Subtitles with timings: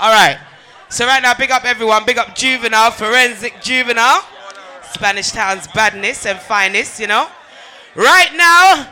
[0.00, 0.38] All right.
[0.88, 2.04] So right now, big up everyone.
[2.04, 4.22] Big up Juvenile, Forensic Juvenile,
[4.92, 6.98] Spanish Town's badness and finest.
[6.98, 7.28] You know.
[7.94, 8.86] Right now,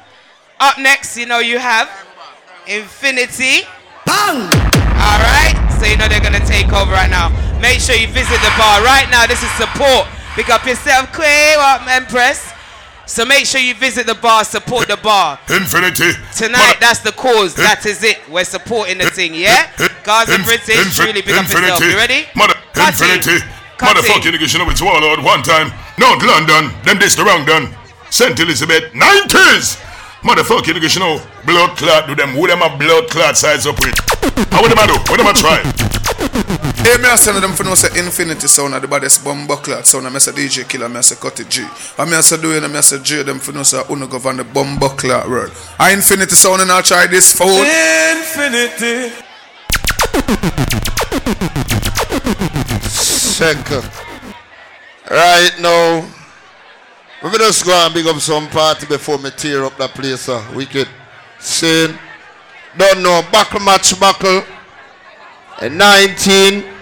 [0.61, 1.89] up next, you know you have
[2.67, 3.67] Infinity.
[4.05, 4.47] Bang.
[4.99, 5.55] All right.
[5.81, 7.31] So you know they're gonna take over right now.
[7.61, 9.27] Make sure you visit the bar right now.
[9.27, 10.07] This is support.
[10.35, 12.58] Pick up yourself, Quay, what Empress.
[13.09, 15.41] So make sure you visit the bar, support the bar.
[15.49, 16.13] Infinity.
[16.37, 17.55] Tonight, that's the cause.
[17.57, 18.21] That is it.
[18.29, 19.73] We're supporting the thing, yeah?
[20.05, 21.81] Gaza British, Infi- really big up yourself.
[21.81, 22.29] You ready?
[22.37, 23.41] Mother, infinity.
[23.81, 25.73] Motherfucking nigga, you know it's warlord one time.
[25.97, 27.73] North London, them this the wrong done.
[28.11, 28.39] St.
[28.39, 29.81] Elizabeth, 90s.
[30.21, 31.17] Motherfucking nigga, you know,
[31.47, 32.37] blood clot do them.
[32.37, 33.97] Who them a blood clot size up with?
[34.53, 35.01] How would them a do?
[35.09, 36.58] What them a try?
[36.89, 39.83] Hey, me a send them for no say infinity sound of the baddest bomb buckler
[39.83, 40.07] sound.
[40.07, 41.67] I say DJ Killer, I say Cutty G.
[41.99, 44.17] And me a say do it, I say J them for no say Uno go
[44.27, 45.53] on the bomb buckler world.
[45.79, 47.67] I infinity sound and I try this phone.
[48.17, 49.13] Infinity.
[53.37, 53.69] Check.
[55.11, 56.09] Right now,
[57.23, 60.31] we will just go and big up some party before me tear up the place.
[60.31, 60.89] Uh, wicked.
[61.39, 61.99] Saying,
[62.79, 64.43] don't know, buckle match buckle.
[65.61, 66.78] And 19,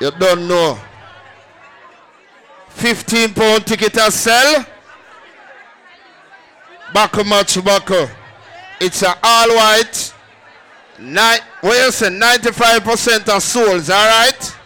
[0.00, 0.78] you don't know.
[2.68, 4.64] 15 pound ticket a sell.
[6.92, 8.08] Buckle match buckle.
[8.80, 10.12] It's a all white.
[10.98, 12.08] Nine, what you say?
[12.08, 14.56] 95% of souls, alright?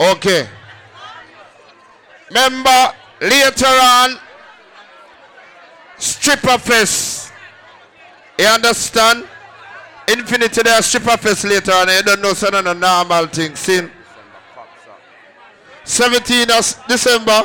[0.00, 0.48] Okay.
[2.28, 4.18] Remember, later on,
[5.98, 7.32] stripper fest.
[8.38, 9.28] You understand?
[10.08, 11.88] Infinity there stripper fest later on.
[11.88, 13.54] You don't know so of normal thing.
[13.54, 13.80] See?
[15.84, 17.42] 17th of December.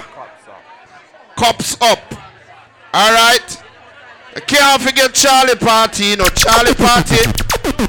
[1.35, 1.99] Cops up.
[2.93, 3.63] Alright?
[4.35, 7.17] You can't forget Charlie Party, you know, Charlie Party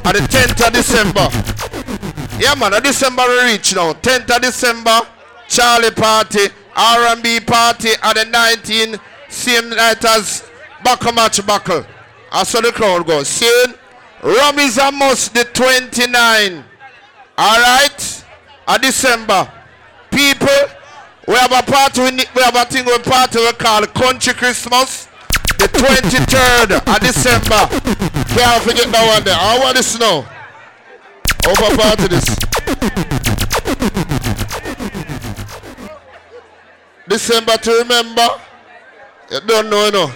[0.04, 1.28] at the 10th of December.
[2.38, 3.92] Yeah, man, a December we reach now.
[3.92, 5.00] 10th of December,
[5.48, 10.48] Charlie Party, R&B Party at the 19th, same night as
[10.82, 11.84] Buckle Match Buckle.
[12.32, 13.22] I saw the crowd go.
[13.22, 13.74] Seeing
[14.22, 16.64] Rum is a must, the 29.
[17.38, 18.24] Alright?
[18.68, 19.50] A December.
[20.40, 20.76] People,
[21.28, 25.06] we have a party, we, we have a thing we party we call Country Christmas.
[25.58, 27.68] The 23rd of December.
[28.34, 29.36] Can't forget that one there.
[29.36, 30.24] I want this now.
[31.46, 32.24] Over party this.
[37.06, 38.26] December to remember.
[39.30, 40.12] You don't know, you know.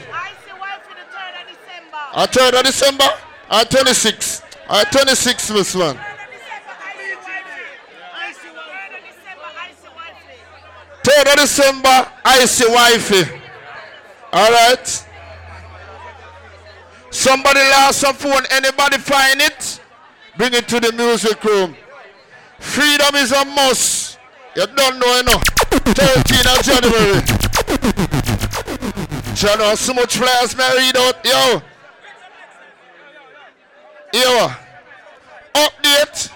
[2.14, 3.04] I 3rd of December.
[3.50, 4.42] I 26.
[4.70, 5.98] I 26 this one.
[11.20, 13.40] Of December, I see wifey.
[14.32, 15.06] Alright.
[17.10, 18.42] Somebody lost some phone.
[18.50, 19.80] Anybody find it?
[20.36, 21.76] Bring it to the music room.
[22.58, 24.18] Freedom is a must.
[24.56, 25.44] You don't know, enough.
[25.70, 25.78] know.
[25.78, 27.20] 13th of January.
[29.58, 31.24] Know, so much flyers may read out.
[31.24, 31.62] Yo.
[34.12, 34.48] Yo.
[35.54, 36.30] Update.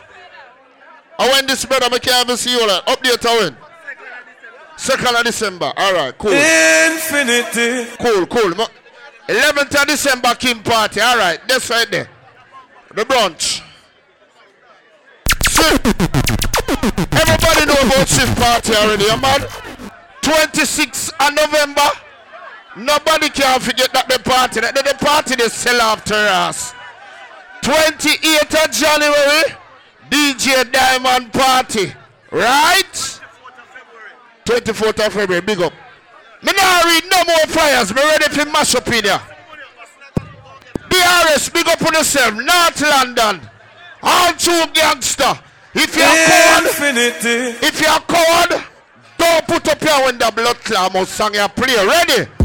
[1.19, 2.60] I when this brother, I can't even see you.
[2.60, 3.68] Update, I when?
[4.78, 5.72] 2nd of December.
[5.77, 6.33] All right, cool.
[6.33, 7.91] Infinity.
[8.00, 8.53] Cool, cool.
[9.28, 11.00] 11th of December, King Party.
[11.00, 12.09] All right, that's right there.
[12.94, 13.62] The brunch.
[17.12, 19.41] Everybody know about Shift Party already, yeah, man.
[20.22, 21.91] 26th of November.
[22.77, 24.60] Nobody can forget that the party.
[24.60, 26.72] That the party they sell after us.
[27.62, 29.56] 28th of January,
[30.09, 31.93] DJ Diamond Party.
[32.31, 33.18] Right?
[34.48, 35.75] 24th of February, big up.
[36.42, 37.94] Me now read no more flyers.
[37.94, 39.20] Me ready for mash up in here.
[40.88, 42.34] BRS, big up on yourself.
[42.34, 43.47] North London.
[44.03, 45.38] All true gangster.
[45.75, 47.59] If you're Infinity.
[47.60, 48.62] if you're cold,
[49.19, 51.86] don't put up your when the blood clam or song you play.
[51.86, 52.38] Ready?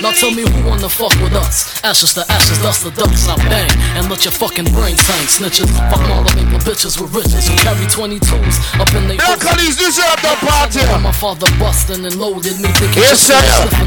[0.00, 1.82] Now tell me who wanna fuck with us?
[1.84, 3.68] Ashes to ashes, dust to dust, I bang
[4.00, 5.68] and let your fucking brain tank snitches.
[5.92, 10.16] Fuck all the maple bitches with riches who carry 22s up in they Blackaness deserve
[10.24, 10.80] the party.
[11.04, 13.36] My father busting and loaded me thinking Yes, sir.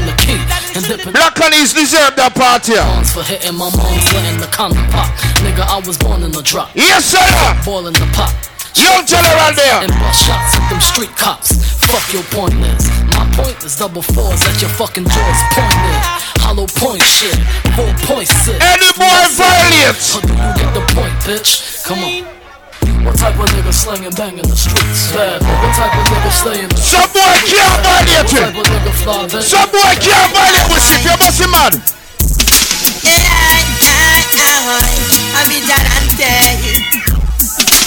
[0.06, 0.38] the key
[0.78, 2.74] and dipping Blackaness deserve the party.
[2.78, 5.10] bonds for hitting my mom's letting the condom pop.
[5.42, 6.70] Nigga, I was born in the drop.
[6.74, 7.18] Yes, sir.
[7.64, 8.30] Boiling the pot.
[8.76, 9.84] Young general there.
[9.84, 11.52] And bust shots at them street cops.
[11.92, 12.88] Fuck your point is.
[13.12, 16.00] My point is double fours at your fucking jaws pointed.
[16.40, 17.36] Hollow point shit.
[17.76, 18.56] Four point six.
[18.60, 20.00] Any boy violate.
[20.00, 21.84] How do you get the point, bitch?
[21.84, 22.42] Come on.
[23.04, 25.12] What type of nigga slanging bang in the streets?
[25.12, 25.42] Bad.
[25.42, 28.62] What type of stay in the Some boy can't violate type it.
[28.62, 29.42] of nigga.
[29.42, 31.72] Some boy can't violate with if you must man.
[35.34, 37.11] A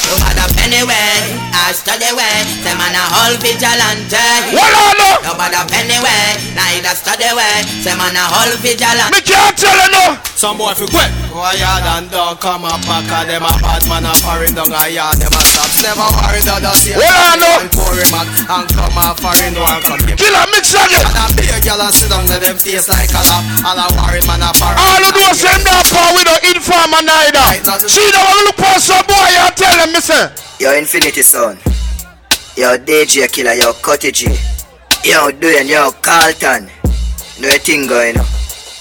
[0.06, 0.14] vigilante.
[0.14, 2.38] No matter anyway, I study way.
[2.62, 4.26] Say man a whole vigilante.
[4.54, 5.10] What on no?
[5.26, 7.66] No matter anyway, neither study way.
[7.82, 9.12] Say man a whole vigilante.
[9.14, 10.18] Me can't tell you no.
[10.36, 11.10] Some boy fi quit.
[11.32, 14.54] Go a yard and dog come a pack of them a bad man a foreign
[14.54, 15.72] down a yard them a stop.
[15.82, 17.56] Never worry that a see Well, I know.
[17.66, 20.20] And pour him out and come a foreign one come give.
[20.20, 21.08] Killer mix again.
[21.08, 23.44] And a big girl a sit down with them face like a lap.
[23.64, 24.78] And a worry man a foreign.
[24.80, 27.48] All you do is send that power with no informer neither.
[27.88, 30.30] See the one look for some boy you tell them me say.
[30.60, 31.58] Yo, Infinity Son.
[32.58, 34.28] Your DJ Killer, your Cutty G.
[35.04, 36.70] Yo, Dwayne, yo, Carlton.
[37.40, 38.26] No thing going on.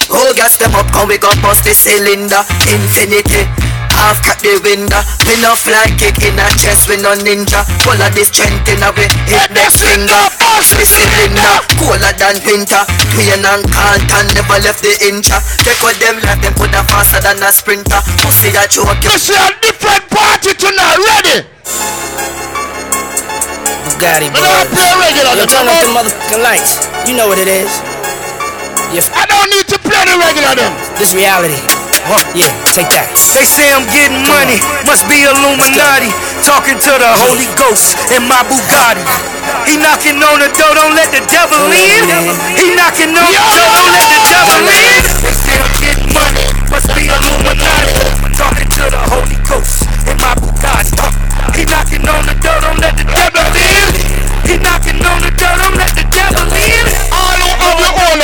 [0.09, 2.43] Whole gas them up, come we gon' bust the cylinder.
[2.67, 3.64] Infinity.
[3.99, 5.01] Half cut the window.
[5.27, 7.63] We no fly kick in a chest, we no ninja.
[7.87, 10.23] Full of the strength in a way, hit next finger.
[10.43, 11.55] Bust the cylinder.
[11.79, 12.83] Cooler than winter.
[13.15, 15.39] Dwayne and Carlton never left the incha.
[15.63, 18.01] Take what them left, them put a faster than a sprinter.
[18.21, 19.11] Pussy a choke you.
[19.11, 20.99] This is a different party tonight.
[20.99, 21.39] Ready?
[23.85, 25.33] Bugatti, Me don't play regular.
[25.39, 25.97] Yo, them, turn you off the know?
[25.97, 26.73] motherfucking lights.
[27.09, 27.71] You know what it is.
[28.95, 30.73] I don't need to play the regular them.
[30.99, 31.84] This reality.
[32.05, 33.09] Huh, yeah, take that.
[33.33, 36.13] They say I'm getting money, must be Illuminati.
[36.45, 39.01] Talking to the Holy Ghost in my Bugatti.
[39.65, 42.05] He knocking on the door, don't let the devil in.
[42.61, 45.01] He knocking on the door, don't let the devil in.
[45.25, 47.97] They say I'm getting money, must be Illuminati.
[48.37, 50.93] Talking to the Holy Ghost in my Bugatti.
[51.57, 53.89] He knocking on the door, don't let the devil in.
[54.45, 55.84] He knocking on the door, don't let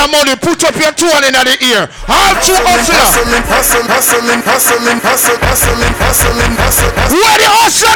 [0.00, 1.84] have money, put up your two hand in the ear.
[2.08, 2.96] All two hustler.
[7.12, 7.92] Where the hustler?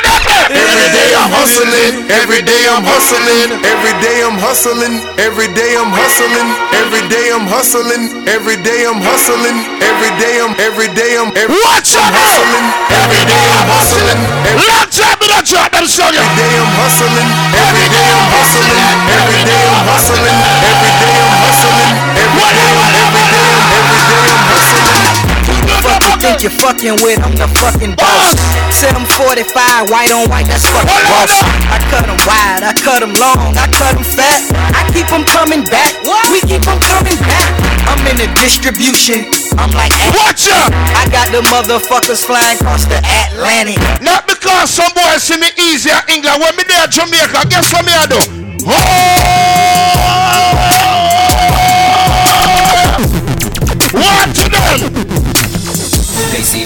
[0.52, 5.88] Every day I'm hustling, every day I'm hustling, every day I'm hustling, every day I'm
[5.88, 11.32] hustling, every day I'm hustling, every day I'm hustling, every day I'm, every day I'm,
[11.32, 12.66] every Watch out hustling,
[13.00, 16.12] every day I'm hustling, every Long time me not drop them song.
[16.12, 16.20] ya.
[16.36, 17.28] day I'm hustling,
[17.64, 18.76] every day I'm hustling,
[19.16, 20.36] every day I'm hustling,
[20.68, 21.43] every day I'm hustling,
[26.24, 28.32] think you're fucking with, I'm the fucking boss.
[28.72, 31.36] Said I'm 45, white on white, that's fucking boss.
[31.68, 34.40] I cut them wide, I cut them long, I cut them fat.
[34.72, 35.92] I keep them coming back,
[36.32, 37.52] we keep them coming back.
[37.84, 39.28] I'm in the distribution,
[39.60, 40.72] I'm like, Watch out.
[40.96, 43.76] I got the motherfuckers flying across the Atlantic.
[44.00, 46.40] Not because some boys see me easy in England.
[46.40, 48.20] When me there Jamaica, guess what me I do?
[48.64, 50.73] Oh!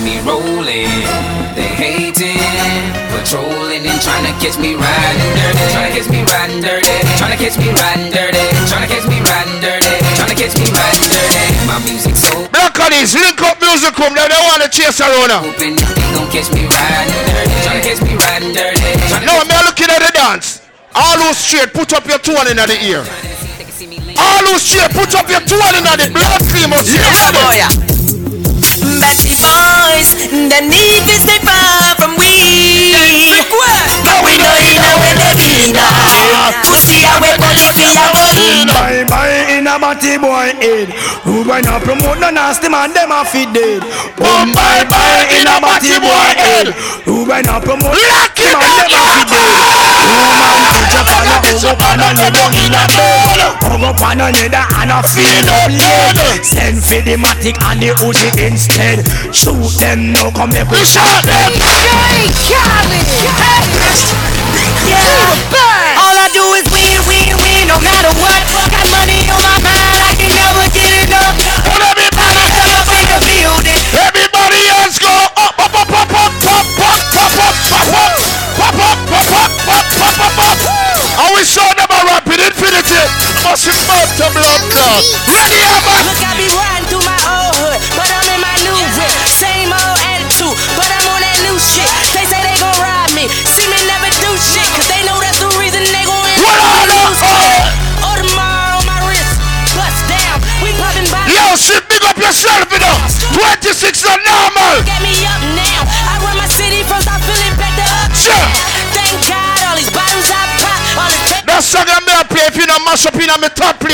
[0.08, 0.88] Me rolling,
[1.52, 2.40] they hating,
[3.12, 7.32] patrolling and trying to catch me riding dirty, trying to catch me riding dirty, trying
[7.37, 10.66] to catch me riding dirty, trying to catch me riding dirty, trying to catch me
[10.72, 11.44] riding dirty.
[11.69, 14.16] My music so Black Honey's link up music room.
[14.16, 15.44] They don't want to chase around her.
[15.44, 18.88] open, they gon' catch me riding dirty, trying to catch me riding dirty.
[19.12, 20.64] Tryna No, me looking at the dance.
[20.96, 23.04] All who straight, put up your two hand in the ear.
[24.16, 27.28] All who straight, put up your two hand in the blood cream of Yes,
[27.84, 27.98] boy.
[28.99, 33.31] Batty boys, the need to stay far from we.
[34.05, 36.50] But we know you know where they be now.
[36.67, 38.67] Pussy away, policy away.
[38.69, 40.88] Bye bye in a batty boy head.
[41.25, 43.83] Who boy not promote no nasty man, them a fit dead.
[44.17, 46.69] Boom bye bye in a batty boy head.
[47.07, 49.69] Who boy not promote it man, them a fit dead.
[50.19, 53.40] Woman put your pan up, hug up and a down in a bed.
[53.64, 56.45] Hug up and a down and a feel up head.
[56.45, 59.04] Send for the matic and the Uzi instead.
[59.35, 61.52] Shoot them now, come make we shot them.
[64.88, 65.09] Yeah.
[65.99, 67.76] All I do is win, win, win, no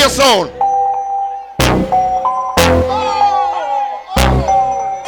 [0.05, 0.53] my top.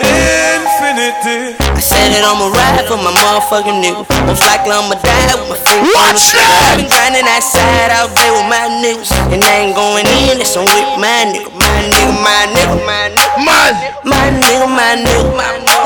[0.01, 1.53] Infinity.
[1.61, 4.09] I said decided I'ma ride for my motherfucking nigga.
[4.25, 6.49] Most likely I'ma die with my foot on the trigger.
[6.49, 9.13] I've been grinding that side out there with my niggas.
[9.33, 11.53] And I ain't going in, it's on with my nigga.
[11.53, 13.37] My nigga, my nigga, my nigga.
[13.45, 13.77] Man.
[14.07, 15.77] My nigga, my nigga, my nigga.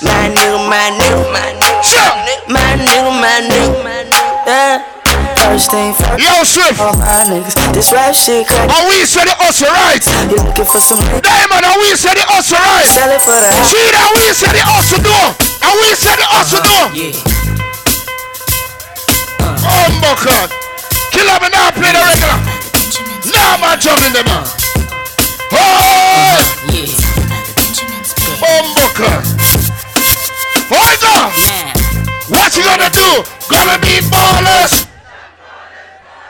[0.00, 1.76] My nigga, my nigga, my nigga.
[2.48, 4.48] My nigga, my nigga, my nigga.
[4.48, 4.99] Yeah.
[5.50, 6.22] First thing first.
[6.22, 6.78] Yo, Swift.
[6.78, 7.58] All my niggas.
[7.74, 8.70] This rap shit crack.
[8.70, 9.98] And we said the hustle right.
[10.30, 12.86] You looking for some Diamond, and we said the hustle right.
[12.86, 13.66] Sell it for the house.
[13.66, 15.10] See that we said the hustle do.
[15.10, 16.70] And we said the hustle do.
[19.66, 20.54] Oh, Bucket.
[21.10, 22.38] Killer me now play the regular.
[23.34, 24.46] Now man jumping them man.
[25.50, 26.46] Oh!
[28.38, 29.18] Oh, Bucket.
[30.70, 31.34] Hold on.
[32.30, 33.26] What you gonna do?
[33.50, 34.89] Gonna be ballers.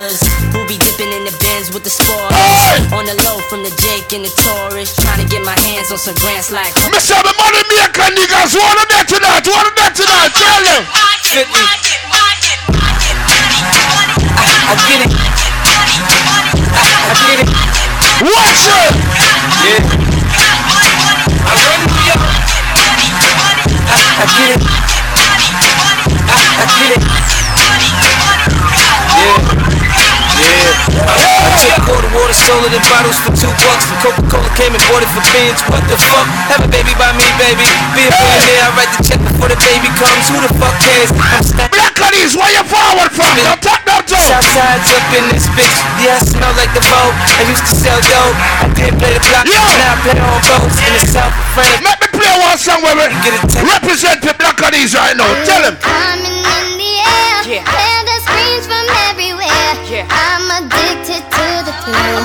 [0.01, 2.33] Who be dipping in the bins with the sport?
[2.97, 6.01] On the low from the Jake and the Taurus, trying to get my hands on
[6.01, 6.73] some grants like.
[6.89, 7.21] Mr.
[7.21, 10.89] The money maker niggas wanna bet tonight, wanna bet tonight, tell them.
[10.89, 11.21] I,
[14.73, 15.13] I get it.
[16.73, 17.53] I, I get it.
[18.25, 18.97] Watch it.
[19.69, 19.85] Yeah.
[21.45, 22.25] I run New York.
[23.85, 24.65] I, I get it.
[26.25, 27.05] I, I get it.
[29.21, 29.70] Yeah.
[30.41, 30.81] Yeah.
[31.01, 33.85] I took quarter water, sold it in bottles for two bucks.
[33.91, 35.61] And Coca-Cola came and bought it for beans.
[35.69, 36.27] What the fuck?
[36.53, 37.67] Have a baby by me, baby.
[37.97, 38.65] Be a billionaire.
[38.65, 40.25] I write the check before the baby comes.
[40.33, 41.11] Who the fuck cares?
[41.13, 41.77] I'm standing.
[41.77, 43.33] Black Ladies, where you forward from?
[43.37, 44.25] Don't talk no joke.
[44.25, 45.77] Southside's up in this bitch.
[46.01, 47.13] Yeah, I smell like the boat.
[47.13, 48.37] I used to sell dope.
[48.37, 49.45] I did play the block.
[49.45, 51.81] Now I play on boats in the south of France.
[51.85, 53.05] Let me play one song where we
[53.69, 55.29] represent the Black Ladies right now.
[55.45, 55.77] Tell them.
[55.85, 57.63] I'm in, in the air.
[57.63, 57.90] Hear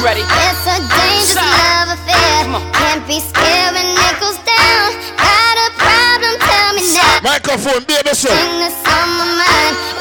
[0.06, 0.22] ready.
[0.22, 2.46] It's a dangerous love affair.
[2.78, 4.88] Can't be scared when it goes down.
[5.18, 6.34] Got a problem?
[6.46, 7.26] Tell me now.
[7.26, 8.30] Microphone, baby, sir.
[8.30, 9.95] Thing that's on my mind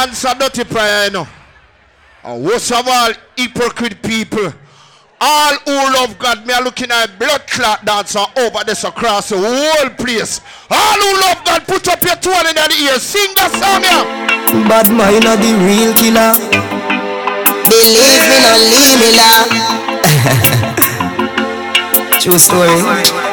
[0.00, 1.28] answer dirty prayer, you know.
[2.24, 4.52] And worst of all, hypocrite people.
[5.22, 9.36] All who love God, me are looking at blood clot dancer over this across the
[9.36, 10.40] whole place.
[10.70, 12.98] All who love God, put up your two in the ear.
[12.98, 14.04] Sing that song, yeah.
[14.68, 16.32] Bad mind are the real killer.
[17.68, 19.44] Believe me, not leave me now.
[22.20, 23.29] True story.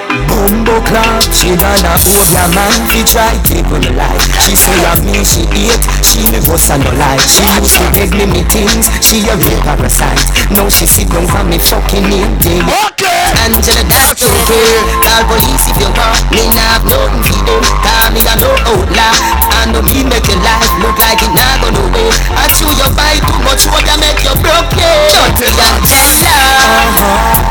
[0.47, 2.71] Bumbo clock, she done a your man.
[2.87, 5.19] Fi try take on the life She say of me.
[5.27, 8.87] She hate, she me boss and no lie She used to beg me me things,
[9.03, 10.23] she a real parasite.
[10.55, 14.71] Now she sit down for me fucking name day Okay Angela that's okay
[15.03, 16.15] Call police if you want.
[16.31, 19.15] Me nah have nothing for them Call me a no outlaw.
[19.59, 22.07] And no me make your life look like it not gonna away
[22.39, 26.39] I chew your buy too much what I make you broke yeah Dirty and Della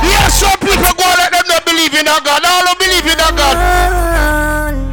[0.00, 1.05] Yes, some people go not
[1.76, 2.42] believe in a God.
[2.44, 3.56] All who believe in a God.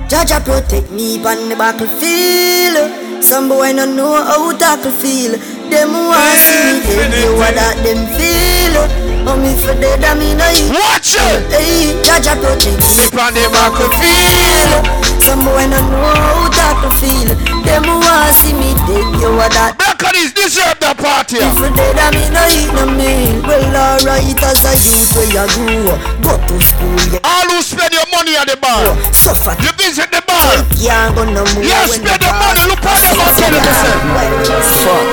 [0.10, 3.24] Jaja protect me on the battlefield.
[3.24, 5.32] Some boy no know how tackle feel.
[5.72, 9.03] Them want see me dead, you what that them feel.
[9.24, 11.48] But me for dead, I mean I Watch it.
[11.48, 14.84] Hey, Jaja protect me on the battlefield.
[15.24, 17.32] Some boy no know how tackle feel.
[17.64, 19.80] Them who want see me dead, you what that.
[19.80, 21.40] Blackaness deserve that party.
[21.40, 23.40] Me for dead, I mean I eat no meal.
[23.48, 27.00] Well alright as a youth where you grew up, go to school.
[27.08, 27.24] Yeah.
[27.24, 28.92] All who spend your money at the bar.
[29.16, 29.56] Suffer.
[29.64, 30.68] You visit the bar.
[30.76, 31.64] Can't go no more.
[31.64, 32.68] Yeah, spend the the money.
[32.68, 33.16] Look at them.
[33.24, 34.60] I'm telling you.
[34.84, 35.08] Fuck.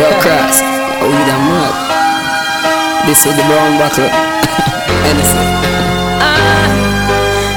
[0.00, 0.56] Yo, Cross.
[0.64, 1.87] Oh, you damn mad.
[3.08, 4.04] This is the brown buckle.
[5.08, 5.48] Anything.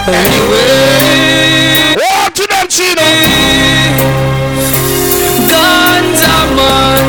[0.08, 1.91] Anyway.
[2.00, 3.03] Oh, to them, Chino.
[5.51, 7.03] Ganja man,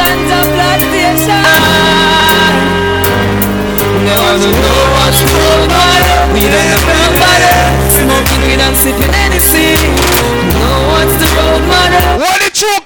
[0.00, 1.44] ganja plantation.
[4.00, 6.32] Never to know what's going on.
[6.32, 7.52] We don't have nobody.
[8.00, 9.92] Smoking weed and sipping anything.
[10.56, 12.24] No one's the road model.
[12.24, 12.80] What the true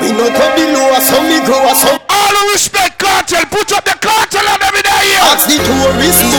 [0.00, 1.40] We no come below, some me.
[1.44, 4.82] All respect cartel, put up the cartel on every
[5.24, 6.38] Ask the tourist the.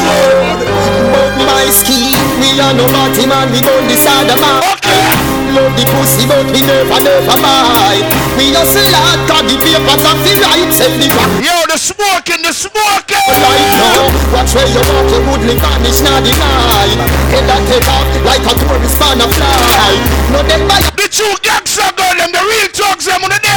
[1.10, 4.62] But my scheme, we are no party man, we don't decide the man.
[4.78, 5.36] Okay.
[5.58, 7.98] love the pussy but me never never buy.
[8.38, 11.32] We just hard cause the papers have the right send the back.
[11.42, 13.26] Yo, the smoking, the smoking.
[13.26, 16.90] Right now, watch where you walk, you would vanish, not deny.
[17.34, 19.92] Head that take off like a tourist on a fly.
[20.30, 23.55] No them buy The true gangster girl, them the real thugs, them on the day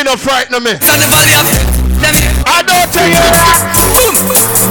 [0.00, 0.72] Nobody no frighten me.
[0.72, 1.44] On the valley of
[2.00, 2.32] them here.
[2.48, 3.20] I don't tell you.
[3.20, 3.60] that.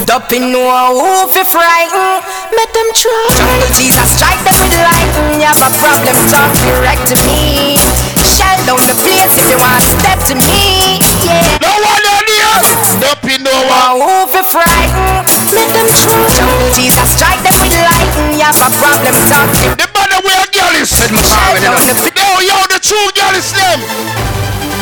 [0.09, 0.65] Dumping no
[0.97, 5.69] who fi frighten Make them try Jungle Jesus strike them with lightning You have a
[5.77, 7.77] problem talk direct to me
[8.17, 12.57] Shell down the place if you want step to me Yeah No one on here.
[12.97, 13.53] Dumping no
[14.01, 18.69] who fi frighten Make them try Jungle Jesus strike them with lightning You have a
[18.81, 20.89] problem talk direct The man where girl is.
[20.89, 23.77] Shell down the Yo, yo, the true girl is them.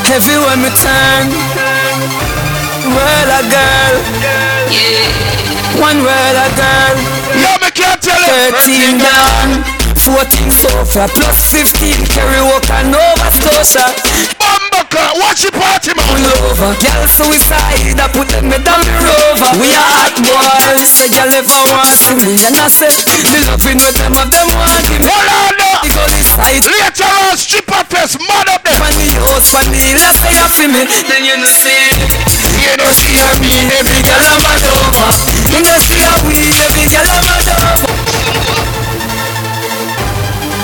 [0.07, 1.29] Everywhere me turn,
[2.95, 3.95] world a girl.
[5.77, 6.95] One world a girl.
[7.37, 8.25] Yo, me can't tell you.
[8.25, 9.61] Thirteen down,
[9.93, 13.93] fourteen sofa, plus fifteen Kerry Walker, Nova Scotia.
[14.39, 16.07] Bumbucker, watch the party, man.
[16.07, 19.59] All over, girl suicide, I put them down the rover.
[19.59, 23.77] We are hot boys, say girl ever want to me, and I say the loving
[23.83, 25.11] with them of them want give me.
[25.11, 25.85] Hold on, no.
[25.85, 26.65] We go this side.
[26.65, 28.79] Later on, stripper fest, mad up there.
[28.81, 31.93] When the house, when the left side of me, then you know see.
[32.57, 35.09] You know, see me, Every girl I'm mad over.
[35.53, 37.87] You know see how we every girl I'm mad over.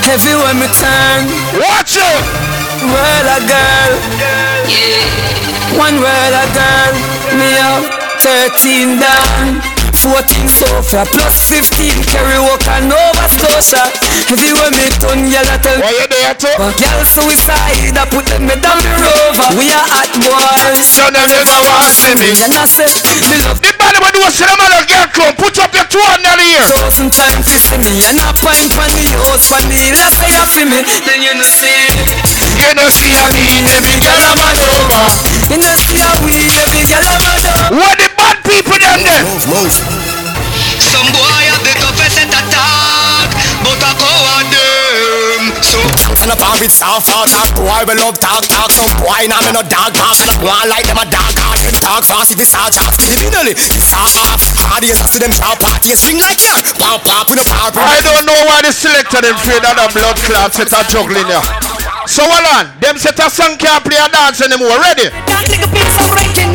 [0.10, 1.22] Everywhere me turn,
[1.58, 2.24] Watch it.
[2.86, 3.92] world a girl.
[4.68, 5.78] Yeah.
[5.80, 6.94] One world a girl.
[7.38, 7.86] Me have
[8.20, 9.83] thirteen down.
[10.04, 10.20] 14
[10.52, 13.88] sofa plus 15 carry Kerry Walker Nova Scotia
[14.28, 16.52] Everywhere me turn girl I tell Why you there too?
[16.60, 21.24] But girl suicide I put them down the rover We are hot boys So them
[21.32, 22.36] never want to see me.
[22.36, 22.84] And I say
[23.32, 25.36] Me love The bad one do a cinema girl come.
[25.40, 26.68] Put up your two hand in here.
[26.68, 30.36] thousand times to see me And I point on the house on the left side
[30.36, 35.04] of me Then you know see You know, see me, every girl I'm mad over.
[35.52, 36.32] You know see how we
[36.64, 39.24] every girl I'm mad over What the bad people them there?
[39.28, 39.76] Move, move.
[40.80, 43.30] Some boy have the toughest set attack,
[43.68, 45.42] but I go at them.
[45.60, 45.78] So
[46.24, 49.44] And up on with soft talk, talk boy, we love talk, talk Some boy, now
[49.44, 52.32] me no dog talk And up one like them a dog talk Them talk fast,
[52.32, 55.92] if it's hard talk Criminally, it's hard off Hard as I see them sharp party
[56.00, 59.36] Swing like that, pop, pop, in a power I don't know why the selector them
[59.36, 61.83] afraid of the blood clot set a juggling here.
[62.06, 64.76] So hold on, them set a song can't play a dance anymore.
[64.76, 65.08] Ready?
[65.08, 66.52] Can't take a breaking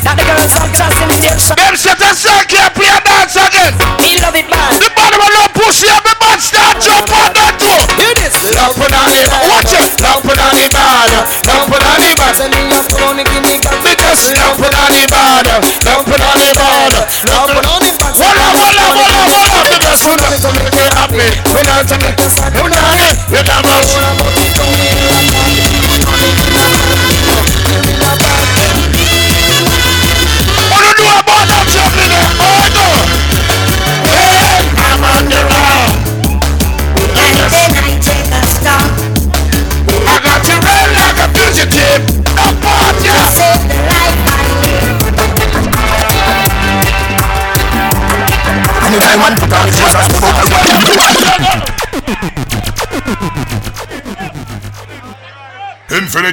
[0.00, 2.33] That the girls are crossing the station Them set a song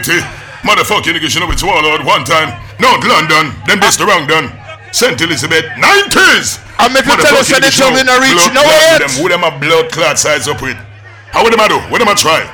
[0.02, 0.26] Infinity.
[0.66, 2.50] Motherfucking niggas, you know it's Warlord one time.
[2.80, 4.50] North London, then this the wrong done.
[4.92, 5.20] St.
[5.22, 6.58] Elizabeth, 90s.
[6.78, 9.14] I'm if you tell us that the tongue in a reach blood no way them,
[9.22, 10.78] Who them a blood clot size up with?
[11.30, 11.78] How would them a do?
[11.94, 12.46] What them a try?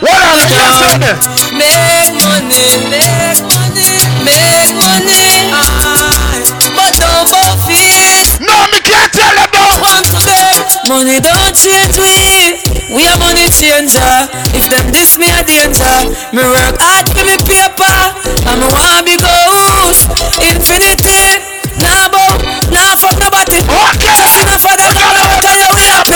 [0.00, 1.18] What else can I say there?
[1.52, 3.88] Make money, make money,
[4.24, 5.52] make money.
[5.52, 6.44] Aye.
[6.76, 8.40] But don't both it.
[8.40, 9.84] No, me can't tell them though.
[9.84, 10.56] Want to beg.
[10.88, 12.65] Money don't change we.
[12.86, 14.30] We are money changer.
[14.54, 15.96] If them diss me a danger.
[16.30, 17.96] Me work hard for me paper.
[18.46, 20.06] And me want big house.
[20.38, 21.42] Infinity.
[21.82, 22.40] Nah bow,
[22.72, 23.60] nah fuck nobody.
[23.60, 24.16] Okay.
[24.40, 26.08] Enough of them gonna work on your way up.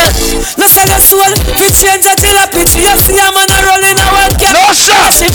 [0.57, 1.33] No sell your soul.
[1.59, 2.79] We change a till a pitch.
[2.79, 4.55] You see a man a rolling a one cap.
[4.55, 5.27] No, sir.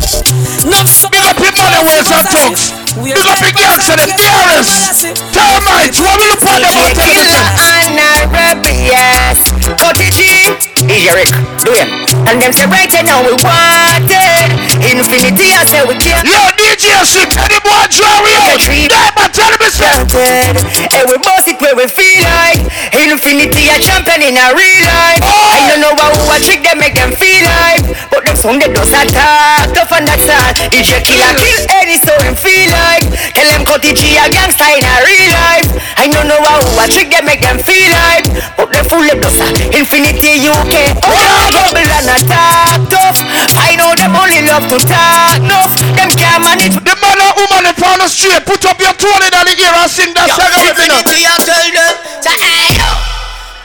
[0.66, 2.72] Big up your money ways and thugs.
[2.96, 5.14] Big up your gangs and the dearest.
[5.36, 8.00] Termites, what will you put them on Killer and
[8.34, 11.34] Arabias Cutty Eric,
[11.66, 11.90] do him
[12.30, 14.50] And them say right now we want it.
[14.86, 19.50] Infinity I say we can't Yo DJ shit, tell the boy Jerry out Diamond, tell
[19.50, 20.62] him it's wanted
[20.94, 22.62] And we boss it where we feel like.
[22.94, 25.26] Infinity a champion in a real life.
[25.26, 25.58] Oh!
[25.58, 28.70] I don't know how a trick they make them feel like But them sound they
[28.70, 29.74] just attack.
[29.74, 30.54] Tough and that's all.
[30.70, 33.10] If you kill a kill any so him feel like.
[33.34, 35.70] Tell them Cutty G a gangster in a real life.
[35.98, 39.18] I don't know how a trick they make them feel like But them full of
[39.22, 39.42] dust
[39.74, 43.20] Infinity Oh yeah, bubble and attack tough.
[43.56, 47.72] I know them only love to talk enough Them can't manage The man or woman
[47.72, 50.52] in on the street, put up your tone in the ear and sing that song.
[50.60, 51.00] with me now.
[51.00, 52.90] Infinity I tell them Say hey yo.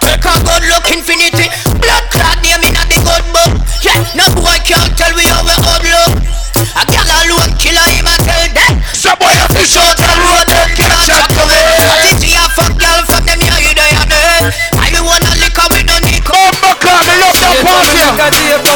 [0.01, 1.46] Take a good look infinity.
[1.81, 3.53] Blood clot name in the good book.
[3.81, 6.12] Yeah, no boy can't tell we how we good look.
[6.77, 8.75] A gal alone killer him I tell them.
[8.92, 11.70] Some boy a fish out and road them can't chat away
[18.31, 18.71] party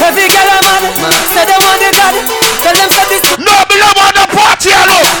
[0.00, 0.84] Every girl a man
[1.32, 2.14] Say they want the God.
[2.64, 5.12] Tell them say this No, me love on the party alone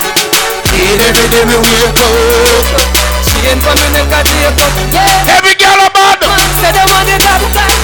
[0.76, 2.84] Every day me wake up.
[3.24, 5.36] She ain't from the neck of tape up Yeah.
[5.36, 6.20] Every girl a man.
[6.60, 7.40] Say they want the God.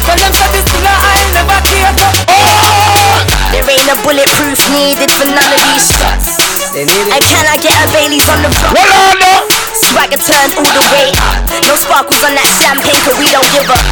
[0.06, 1.92] Tell them say this thing I never care
[2.28, 3.20] oh!
[3.52, 6.40] There ain't a bulletproof needed for none of these shots.
[6.72, 9.51] I cannot get a Bailey's on the rock Well on now
[9.92, 11.36] Swagger turn all the way up.
[11.68, 13.84] No sparkles on that champagne cause we don't give up.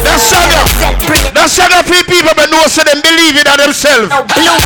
[0.00, 0.64] That's sugar
[1.36, 4.08] That's sugar for people but know so them believe it in themselves.
[4.08, 4.58] No blue.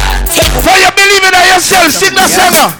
[0.62, 2.70] For you believe it in yourself, sing that singer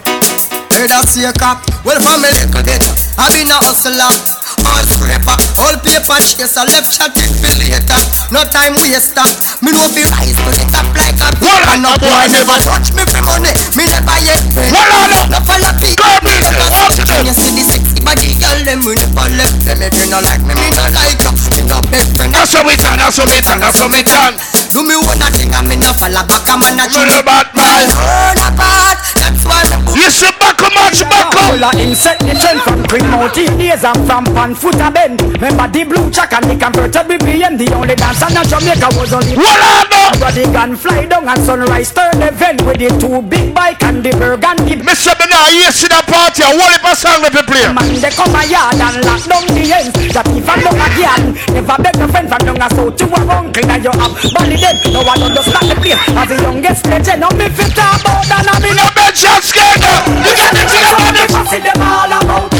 [0.71, 2.83] Heard of see a cop Well from me little bit
[3.19, 5.37] I been a hustler All scraper.
[5.63, 8.01] All paper chaser Left chat it for later.
[8.35, 9.23] No time waster
[9.63, 12.59] Me know fi rise to the top like a Well, And no a boy never
[12.67, 13.55] touch me for money.
[13.79, 15.23] Me never yet friend Well, I know.
[15.31, 17.07] No follow people Girl, me, it.
[17.07, 19.63] When you see the sexy body girl Them we never left.
[19.63, 22.51] Them If you no like me Me no like you Me no best friend That's
[22.51, 24.35] how we done, that's how we done, that's how we done
[24.73, 27.23] Do me one a thing And me no follow back A man a Me no
[27.23, 31.65] bad man Turn apart That's why me You see back a match, back up Full
[31.65, 35.21] of insect the trend from Green Mountain days and from Panfoota Bend.
[35.21, 37.59] Remember the blue check and the converted BBM.
[37.59, 41.43] The only dance in Jamaica was only Well on now Brother gun fly down and
[41.43, 44.79] sunrise turn event with the two big bike and the burgundy.
[44.79, 47.43] Me say me now here see the party and what if a song let me
[47.43, 49.93] play Man they come a yard and lock down the ends.
[50.15, 53.07] That if I'm down a garden, never beg a friend from down a south to
[53.11, 54.15] a uncle now you have
[54.57, 54.93] body dead.
[54.93, 57.21] No one understand the place as the youngest legend.
[57.21, 61.17] Now me fit about and I'm in No mention skater You got the thing about
[61.17, 62.57] it See them all about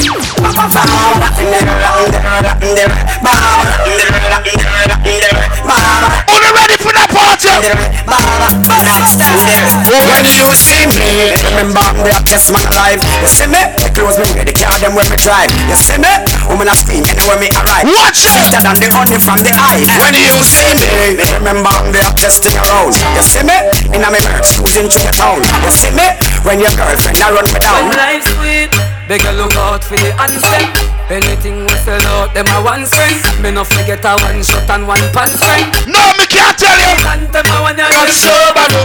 [12.27, 13.01] remember me a best man alive.
[13.23, 15.51] You see me, the clothes me wear, the car them where me drive.
[15.71, 16.11] You see me,
[16.51, 17.87] woman a scream anywhere me arrive.
[17.87, 19.87] Watch it Sweeter than the honey from the eye.
[20.03, 22.99] When you see me, remember me a best thing around.
[23.15, 23.57] You see me,
[23.95, 25.41] in a me merch cruising through the town.
[25.63, 26.07] You see me,
[26.43, 27.89] when your girlfriend a run me down.
[27.89, 28.71] When life's sweet,
[29.07, 30.96] beg you look out for the answer.
[31.07, 33.23] Anything we sell out, them a one cent.
[33.39, 35.71] Me no forget a one shot and one pants friend.
[35.87, 38.83] No me can't tell you And them a one You're sober no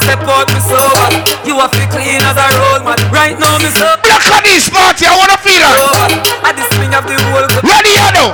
[0.00, 1.08] Step out me sober.
[1.44, 2.96] You have to clean as a road man.
[3.12, 4.00] Right now me sober.
[4.08, 7.44] Blackaness party I wanna feel it At the swing of the whole.
[7.60, 8.32] Ready you know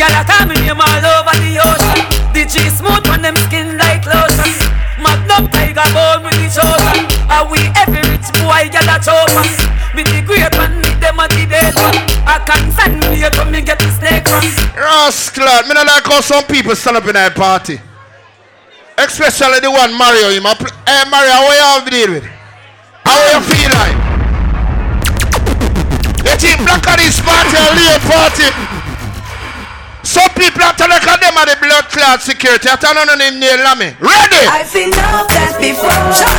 [0.00, 2.18] Girl, I call me name all over the ocean.
[2.48, 4.56] G smooth on them skin like lotion.
[5.02, 7.04] Magnum tiger bone with the chosen.
[7.28, 9.44] Are we every rich boy get a chopper?
[9.92, 10.77] Me the great one,
[11.76, 14.44] I can't send me to me get the snake from.
[14.76, 17.80] Rascal Me not like how some people stand up in that party.
[18.96, 22.26] Especially the one Mario him a pl- Hey Mario how you have to deal with?
[23.04, 23.96] How you feel like?
[26.24, 28.48] You think Blackaness party a real party?
[30.02, 32.68] Some people have to look at them at the blood clot security.
[32.72, 34.42] I tell none of them nail me Ready?
[34.48, 35.92] I've seen enough dance before,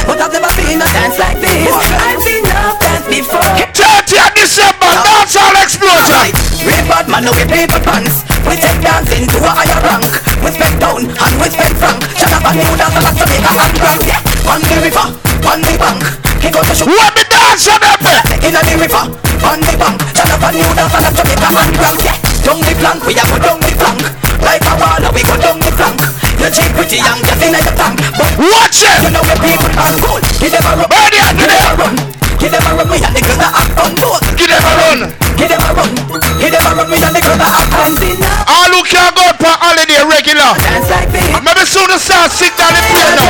[0.10, 1.70] but I've never seen a dance like this.
[1.70, 3.46] I've seen enough dance before.
[3.80, 4.09] 30th
[4.39, 6.32] December Dancehall Explosion
[6.63, 8.23] Red bad man, no we paper pants.
[8.47, 10.08] We take dancing to a higher rank.
[10.39, 11.99] We spend down and we spend frank.
[12.15, 13.99] Shut up and new dance back to make a hand crank.
[14.08, 14.23] Yeah.
[14.47, 15.08] On the river,
[15.43, 16.04] on the bank.
[16.39, 16.88] Kick out the shoe.
[16.88, 17.99] What me dance on them
[18.47, 19.04] In the river,
[19.43, 19.99] on the bank.
[20.15, 21.99] Shut up and new dance back to make a hand crank.
[21.99, 22.17] Yeah.
[22.47, 24.04] Down the flank, we a go down the flank.
[24.39, 25.99] Like a wall, we go down the flank.
[26.39, 27.99] You cheap pretty young, just in the tank.
[28.15, 30.23] But Watch it you know we people can cool.
[30.23, 30.88] Them a run.
[30.95, 32.18] Give them a ready run.
[32.39, 34.23] Give them a run with a nigga that act on boat.
[34.39, 34.99] Give them a run.
[35.36, 35.91] Give them a run.
[36.39, 38.19] Give them a run with a nigga that act on boat.
[38.47, 40.56] All who can go for holiday regular.
[40.56, 41.19] Dance like me.
[41.43, 43.28] Maybe soon the start sit down and play now.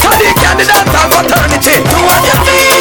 [0.00, 1.84] So the can dance on fraternity.
[1.84, 2.80] Do what you feel.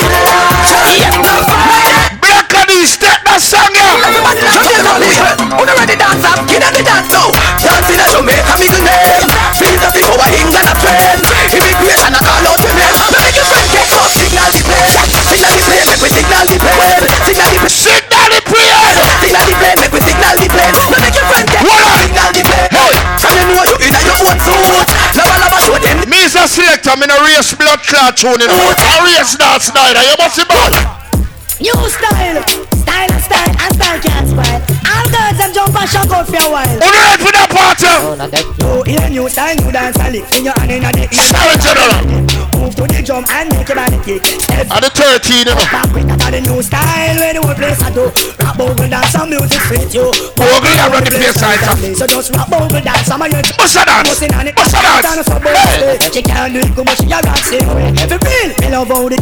[0.95, 2.07] Yes, no fire.
[2.23, 3.99] Black and the step that song, yeah.
[3.99, 5.35] Everybody dance on the holy head.
[5.43, 6.39] Who already dance up?
[6.47, 7.35] Get on the dance now.
[7.59, 9.27] Dancing at Jamaica, me the name.
[9.59, 11.24] Feel the people of England, a friend.
[16.15, 16.79] signal the plane.
[17.27, 17.75] Signal the plane.
[17.75, 18.95] Signal the plane.
[19.19, 19.77] Signal the plane.
[19.83, 20.73] Make we signal the plane.
[20.75, 21.61] No make your friend get.
[21.61, 22.69] Signal the plane.
[22.71, 22.93] Hey.
[23.19, 24.87] From you know you in a your own suit.
[25.19, 25.97] Lava lava show them.
[26.07, 26.95] Me is a selector.
[26.95, 28.39] Me no race blood clot tune.
[28.39, 29.99] I race dance night.
[29.99, 30.73] You must be bad.
[31.59, 32.39] New style.
[32.83, 34.59] Style and style and style can't spoil.
[34.91, 36.67] All girls them jump and shock out for a while.
[36.67, 37.91] Who ready for that party?
[38.03, 38.43] Oh, not that.
[38.63, 41.07] Oh, in a new style, new dance, I live in your hand in a day.
[41.11, 42.54] Sorry, General.
[42.65, 44.25] Move to the drum and make your body kick.
[44.49, 45.53] At the 13, you know.
[45.53, 48.09] that the new style when the whole place a do.
[48.41, 50.09] Rap bogle dance and music fit you.
[50.33, 51.77] Bogle a run the place up.
[51.93, 54.09] So just rap bogle dance, I'm a your Bust a dance.
[54.09, 55.29] Bustin' on it, Bust a dance.
[55.29, 56.09] dance.
[56.09, 57.69] She can't do it, go but she a rock same.
[58.01, 59.21] Every real, me love how it.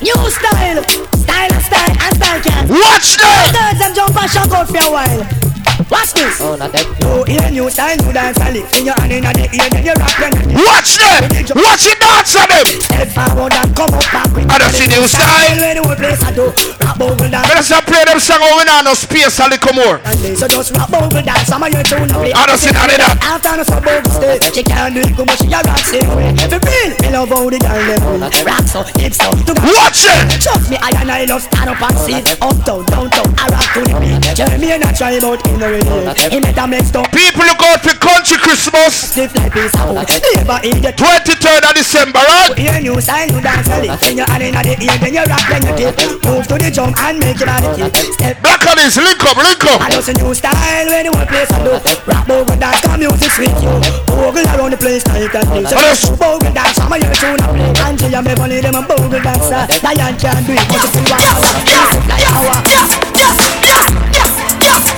[0.00, 0.80] New style,
[1.20, 2.64] style and style and style can't.
[2.72, 3.52] Watch that.
[3.52, 5.43] Girls them jump and shock out for a while.
[5.90, 6.40] Watch this.
[6.40, 6.86] Oh, not that.
[7.02, 9.68] Oh, you hear new style, new dance and lick in your hand in the ear,
[9.74, 11.26] then you rock when you Watch them.
[11.58, 12.66] Watch it dance on them.
[12.78, 15.58] Step forward and come up back with I don't see new style.
[15.58, 17.48] When the whole place a do rap bogle dance.
[17.48, 18.84] Let us play them song over now.
[18.84, 19.96] No space a little more.
[20.36, 22.32] So just rap bogle dance, some of your tune play.
[22.36, 23.16] I don't see none of that.
[23.24, 25.80] After the sub bogle stay, she can't do it, go but she a rock
[26.12, 26.28] way.
[26.44, 28.20] Every real, me love how the girl them.
[28.44, 30.42] Rock so, hip so, to Watch it.
[30.44, 33.80] Trust me, I and I love stand up and sit Uptown, downtown, I rock to
[33.80, 37.08] the beat Jeremy and I try about in the radio He made a mix up
[37.08, 39.14] People look out for country Christmas.
[39.14, 42.52] Stiff like of wood Never in the 23rd of December, right?
[42.58, 45.44] Hear new style, new dance, a lick When you're in the ear, then you rock,
[45.48, 45.96] then you dip
[46.28, 49.80] Move to the drum and make your body kick Step Blackaness, link up, link up.
[49.80, 51.78] I just a new style when the whole place a do
[52.10, 53.70] Rap bogle dance, come music sweet you
[54.10, 56.10] Bogle around the place, tight and things So Yes.
[56.18, 59.22] bogle dance, some of your tune a play Until you make money, them a bogle
[59.22, 62.58] dancer Lion can't do it, but you see one hour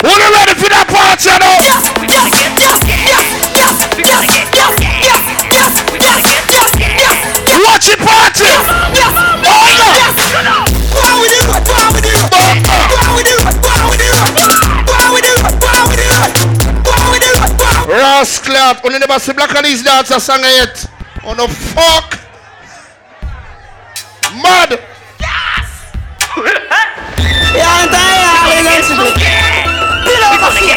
[0.01, 1.61] Who you ready for that party now?
[7.67, 9.96] Watch it party.
[17.89, 20.87] Rascal, you never see Blackaness dancer song yet.
[21.25, 22.19] Oh no fuck.
[24.43, 24.79] Mad.
[25.21, 25.93] Yes.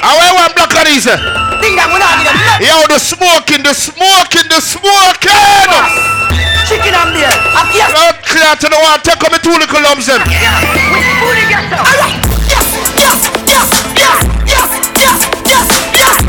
[0.02, 1.06] I wear one Blackaness.
[2.60, 5.70] Yo, the smoking, the smoking, the smoking.
[6.68, 7.32] Chicken and beer.
[7.92, 9.00] Blood clear to the one.
[9.02, 10.22] Take on me two little lumps them.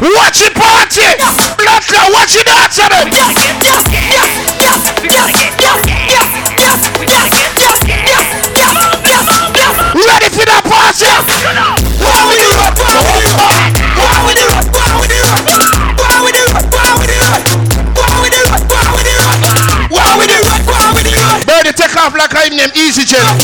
[0.01, 0.55] Watch it?
[0.55, 1.05] Party.
[1.61, 3.05] Blood clear, watch it dance them.
[9.93, 11.05] Ready for that party?
[12.01, 12.49] Birdie
[13.61, 13.80] take
[22.11, 23.23] off like I name Easy Jen.
[23.23, 23.39] 90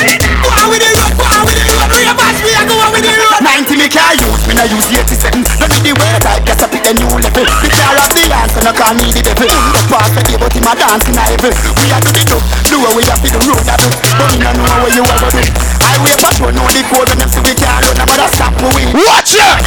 [3.78, 6.82] me car use, me nah use 87 No need the word, I guess I pick
[6.90, 7.46] a new level.
[7.62, 9.46] The car of the answer, no call me the devil.
[9.46, 11.54] The pass the day, but him a dance in a heaven.
[11.78, 12.42] We a do the do,
[12.82, 13.86] what we have to the road a do
[14.18, 15.38] But me no know what you ever do.
[15.86, 18.26] I wait but you know the code when them see we can't run I'm gonna
[18.34, 19.62] stop me win Watch it!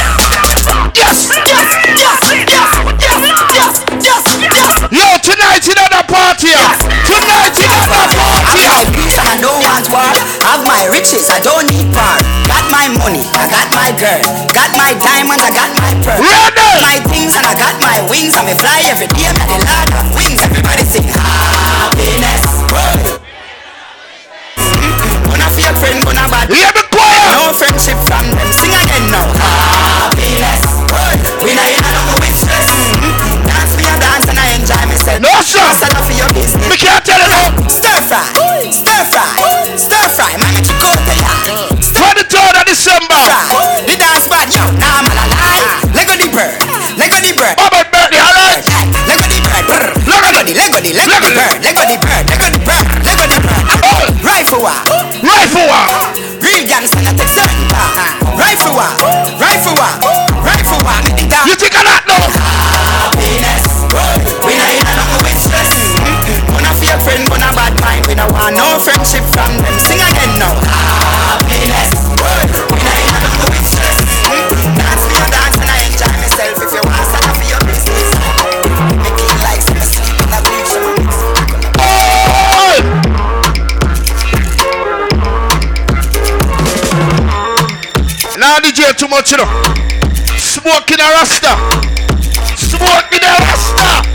[0.94, 1.64] Yes, yes,
[1.96, 3.24] yes, yes, yes,
[3.56, 4.29] yes, yes
[4.88, 6.56] Yo, tonight in another party.
[7.04, 8.64] Tonight in another party.
[8.64, 10.08] I peace and I don't want war.
[10.48, 12.16] Have my riches, I don't need power.
[12.48, 14.24] Got my money, I got my girl.
[14.56, 16.24] Got my diamonds, I got my pearl.
[16.24, 16.80] Ready?
[16.80, 18.32] My things and I got my wings.
[18.32, 20.40] And me fly every day, I'm the lord of wings.
[20.40, 22.40] Everybody sing happiness.
[25.28, 26.48] Gonna feel friend, gonna bad.
[26.48, 27.28] Hear me choir.
[27.36, 28.48] No friendship from them.
[28.48, 29.28] Sing again now.
[30.08, 30.64] Happiness.
[31.44, 32.09] We not in
[35.18, 35.26] Myself.
[35.26, 35.66] No, sir.
[35.74, 36.62] Stand up for your business.
[36.70, 37.50] Me can't tell it all.
[37.66, 38.22] Stir fry,
[38.70, 39.26] stir fry,
[39.74, 40.30] stir fry.
[40.38, 41.34] Man, you go to ya.
[41.98, 43.18] 23rd of December.
[43.90, 44.62] The dance bad, yo.
[44.78, 45.62] Nah, man, I lie.
[45.98, 46.54] Lego the bird,
[46.94, 47.58] Lego the bird.
[47.58, 48.62] Robert Bertie, alright?
[49.10, 49.98] Lego the bird.
[50.06, 53.38] Lego the, Lego the, Lego the bird, Lego the bird, Lego the bird, Lego the
[53.42, 53.66] bird.
[54.22, 54.78] Rifle war,
[55.26, 55.86] Rifle war.
[56.38, 57.66] real gangster not take certain.
[58.38, 58.90] Rifle war,
[59.42, 59.92] rifle war,
[60.46, 60.96] rifle war.
[61.02, 61.50] Me the dance.
[61.50, 62.79] You think of that now?
[68.06, 69.78] We don't want no friendship from them.
[69.78, 70.52] Sing again now.
[70.68, 71.94] Happiness.
[72.20, 72.40] We.
[74.76, 76.60] Dance dance and I enjoy myself.
[76.60, 78.12] If you want stand up for your business,
[79.06, 79.64] it like
[80.34, 80.74] a beach.
[88.38, 89.48] Now DJ too much, you know.
[90.36, 91.56] Smoking a rasta.
[92.56, 94.09] Smoking a rasta.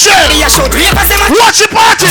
[0.00, 0.48] Watch it.
[0.48, 1.20] Show three of us them.
[1.36, 2.08] Watch it party.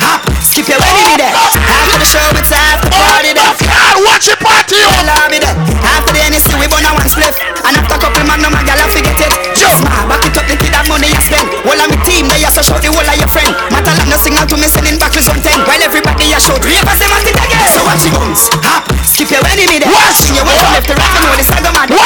[0.00, 1.28] Hop, skip your wedding there.
[1.36, 3.44] Oh, after the show, it's after party there.
[3.44, 4.80] Oh, God, watch it party.
[5.04, 5.52] Love me there.
[5.84, 7.36] After the NSC, we burn a one spliff.
[7.68, 9.28] And after couple man, no man, gal, I forget it.
[9.52, 11.52] Just ma, back it up, the kid that money you spend.
[11.68, 13.52] All of me team, they are so show the whole of your friend.
[13.76, 15.58] Matter like no signal to me sending back with something.
[15.68, 17.68] While everybody are show three them at it again.
[17.76, 18.48] So watch it bounce.
[18.64, 19.92] Hop, skip your enemy there.
[19.92, 20.32] Watch.
[20.32, 21.92] You want to left to right, you know the saga man.
[21.92, 21.97] Watch.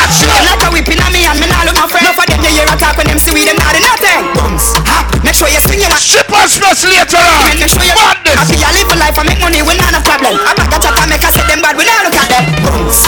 [6.03, 6.27] Sure you swing your one.
[6.27, 7.55] Ship and stress later on.
[7.59, 8.51] Make sure you Madness.
[8.51, 10.35] I live a life, I make money, we not have problem.
[10.43, 12.45] I back a chat and make I say them bad, we not look at them.
[12.67, 13.07] Bounce.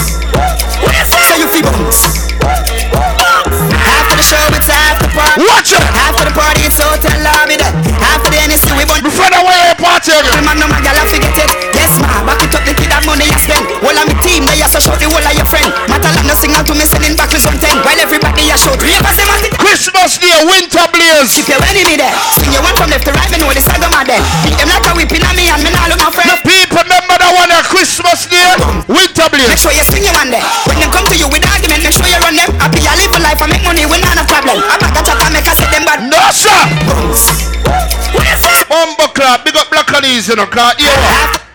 [1.10, 2.06] So you feel bounce.
[2.44, 5.42] After the show, it's after party.
[5.42, 5.82] Watch it.
[5.82, 7.74] After the party, it's hotel lobby there.
[8.14, 9.02] After the NSC, we burn.
[9.02, 10.44] Before the way party again.
[10.44, 11.50] Man, no man, gal, I forget it.
[11.74, 13.64] Yes, ma, back it up, the kid that money you spend.
[13.64, 15.70] Of me team, they are so show the whole of your friend.
[15.86, 17.70] Matter like no signal to me sending back with something.
[17.86, 19.54] While everybody are show three of us, them at it.
[19.54, 21.38] Christmas Day, winter blaze.
[21.38, 22.10] Keep your enemy there.
[22.34, 24.18] Swing your one from left to right, me know the saga man there.
[24.42, 26.26] Beat them like a whipping on me and me now look my friend.
[26.34, 28.42] The people remember that one at Christmas Day,
[28.90, 30.42] winter Make sure you swing your one there.
[30.66, 32.50] When them come to you with argument, make sure you run them.
[32.58, 34.58] Happy, I live a life, I make money, we not have problem.
[34.58, 36.02] I back a chat and make I say them bad.
[36.10, 36.58] No sir.
[38.66, 40.74] Bumbo club, big up Blackaness, no car.
[40.78, 41.53] Yeah.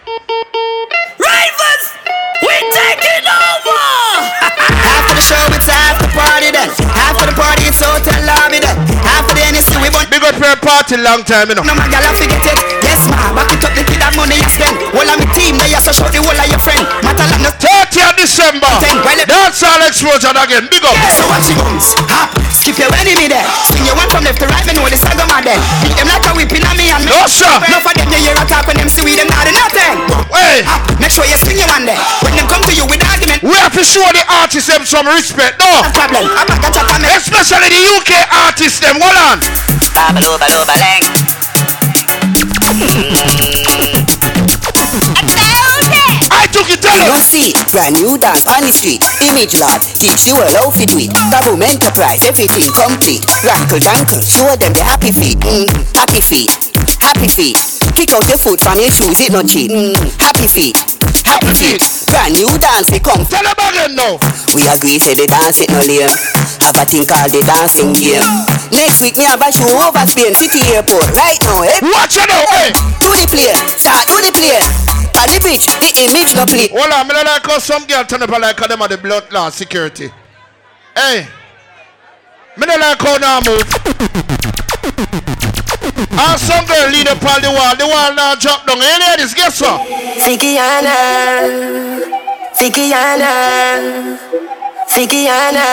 [10.34, 10.50] We burn.
[10.50, 11.64] Big up party long time, you know.
[11.66, 12.60] No man, gal, I forget it.
[12.84, 14.78] Yes, ma, back it up, the kid that money you spend.
[14.96, 16.84] All of me team, they are so show the whole of your friend.
[17.04, 18.70] Matter like no 30th December.
[19.04, 20.68] Well, That's all explosion again.
[20.72, 20.96] Big up.
[21.14, 22.34] So watch it bounce, hop,
[22.70, 23.42] skip your enemy there.
[23.74, 25.58] Swing your one from left to right, me know the saga man there.
[25.82, 27.10] Beat them like a whipping on me and me.
[27.10, 27.50] No, sir.
[27.66, 29.98] No for them, you hear a talk when them see we them not do nothing.
[30.30, 31.98] Hey, Hop, make sure you swing your one there.
[32.22, 35.10] When them come to you with argument, we have to show the artists them some
[35.10, 35.82] respect, no.
[35.82, 36.30] no problem.
[36.30, 39.02] I back a chat and make Especially the UK artists them.
[39.02, 39.38] Hold on.
[39.98, 41.04] Babalo, balo, baleng.
[42.70, 43.79] Mm-hmm.
[46.80, 49.04] I took it tell You see, brand new dance on the street.
[49.22, 51.12] Image lab, teach you world how fit with.
[51.32, 53.24] Baboom enterprise, everything complete.
[53.44, 55.40] Rankle dankle, show them the happy feet.
[55.44, 56.50] Mm, happy feet,
[57.04, 57.58] happy feet.
[57.96, 59.72] Kick out your foot from your shoes, it not cheap.
[59.72, 60.76] Mm, happy feet,
[61.28, 61.82] happy feet.
[62.08, 63.26] Brand new dance, we come.
[63.28, 64.16] Tell them again now.
[64.56, 66.10] We agree, say the dance it no lame.
[66.64, 68.24] Have a thing called the dancing game.
[68.72, 71.06] Next week, me have a show over Spain City Airport.
[71.18, 71.78] Right now, eh?
[71.92, 72.72] Watch it now, hey.
[73.04, 74.99] Do the play, start do the play.
[75.20, 76.70] On the bridge, the image no play.
[76.72, 78.98] Hold on, me don't like how some girl turn up like how them are the
[78.98, 80.10] blood law security.
[80.96, 81.28] Hey,
[82.56, 83.68] me don't like how now move.
[86.12, 88.80] And some girl lead up on the wall, the wall now drop down.
[88.80, 89.82] Hey ladies, guess what?
[90.24, 90.96] Fikiana,
[92.56, 94.18] Fikiana,
[94.88, 95.68] Fikiana.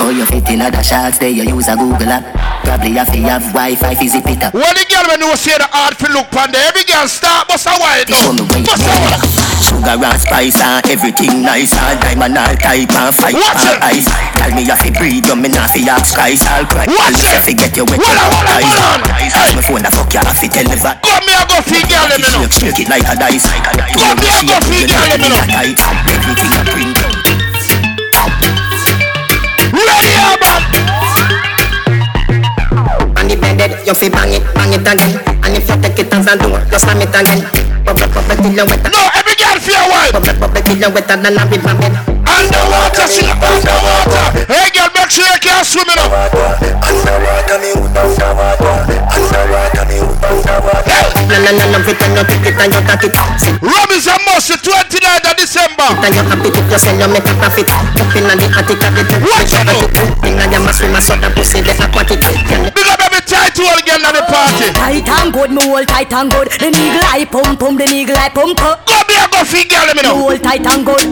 [0.00, 2.43] Oh, you fit in other shots there, you use a Google app.
[2.64, 4.52] Probably have to have Wi-Fi, fizzy it up.
[4.54, 7.46] When the girl when you see the hard for look pan there, every girl start
[7.48, 8.36] bust a Show down.
[8.36, 9.20] me where you Bust a wide.
[9.64, 14.00] Sugar and spice and everything nice and diamond all type and fight Watch and it.
[14.04, 14.08] ice.
[14.36, 16.44] Tell me you fi breathe, but me not fi ask Christ.
[16.48, 16.84] I'll cry.
[16.88, 17.44] Watch I'll it.
[17.44, 18.00] fi get you wet.
[18.00, 19.12] Hold on, hold on, hold on.
[19.16, 19.56] Hey.
[19.56, 21.00] My phone a fuck you, I fi tell the vat.
[21.04, 22.44] Come here, go feed girl them, you know.
[22.48, 23.44] Shake, it like a dice.
[23.48, 25.40] Come here, go feed girl them, you know.
[26.12, 27.12] Everything I bring down.
[29.74, 30.43] Ready, man.
[33.54, 35.14] On the bed, you fi bang it, bang it again.
[35.46, 37.46] And if you take it as a door, you slam it again.
[37.86, 38.90] Bubble, bubble till you wetter.
[38.90, 40.10] No, every girl feel wide.
[40.10, 41.94] Bubble, bubble till you wetter than a river bed.
[42.26, 44.50] Underwater, she underwater.
[44.50, 46.10] Hey girl, make sure you can't swim in up.
[46.10, 48.74] Underwater, me hood underwater.
[49.06, 51.14] Underwater, me hood underwater.
[51.30, 53.14] No, no, no, no, fit and you take it and you take it.
[53.38, 55.88] Sit Rum is a must, the 29th of December.
[56.02, 57.70] and you happy if you sell, you make a profit.
[57.70, 59.22] Up in the attic of the tent.
[59.22, 59.78] Watch it now.
[60.26, 62.18] Thing a jam a swim a soda pussy, the aquatic.
[62.50, 64.66] Can Big up every tight hole girl at the party.
[64.74, 66.48] Tight and good, me hold tight and good.
[66.60, 68.84] The niggle I pump, pump, the niggle I pump up.
[68.86, 70.14] Go be a go girl, let me know.
[70.14, 71.04] Me hold tight and good.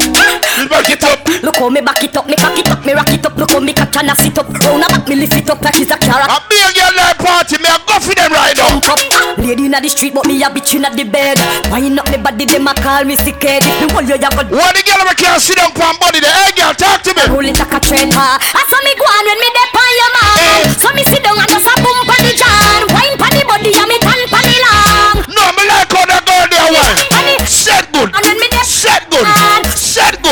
[0.69, 1.21] Back it up.
[1.43, 3.37] Look how me back it up, me cock it up, me rock it up.
[3.37, 4.49] Look how me catch and I sit up.
[4.49, 6.29] Round a back, me lift it up like it's a carrot.
[6.29, 8.79] A big girl at party, me a go feed them right now.
[8.79, 11.39] Jump up, lady inna the street, but me a bitch inna the bed.
[11.73, 13.65] Wind up me body, them a call me sick head.
[13.65, 16.21] If me hold you, you got When the girl we can't sit down on body,
[16.21, 17.23] the hey girl, talk to me.
[17.33, 18.39] rolling like a train car.
[18.39, 20.35] I saw me go on when me dey on your man.
[20.39, 20.63] Eh.
[20.79, 22.02] So me sit down and just a boom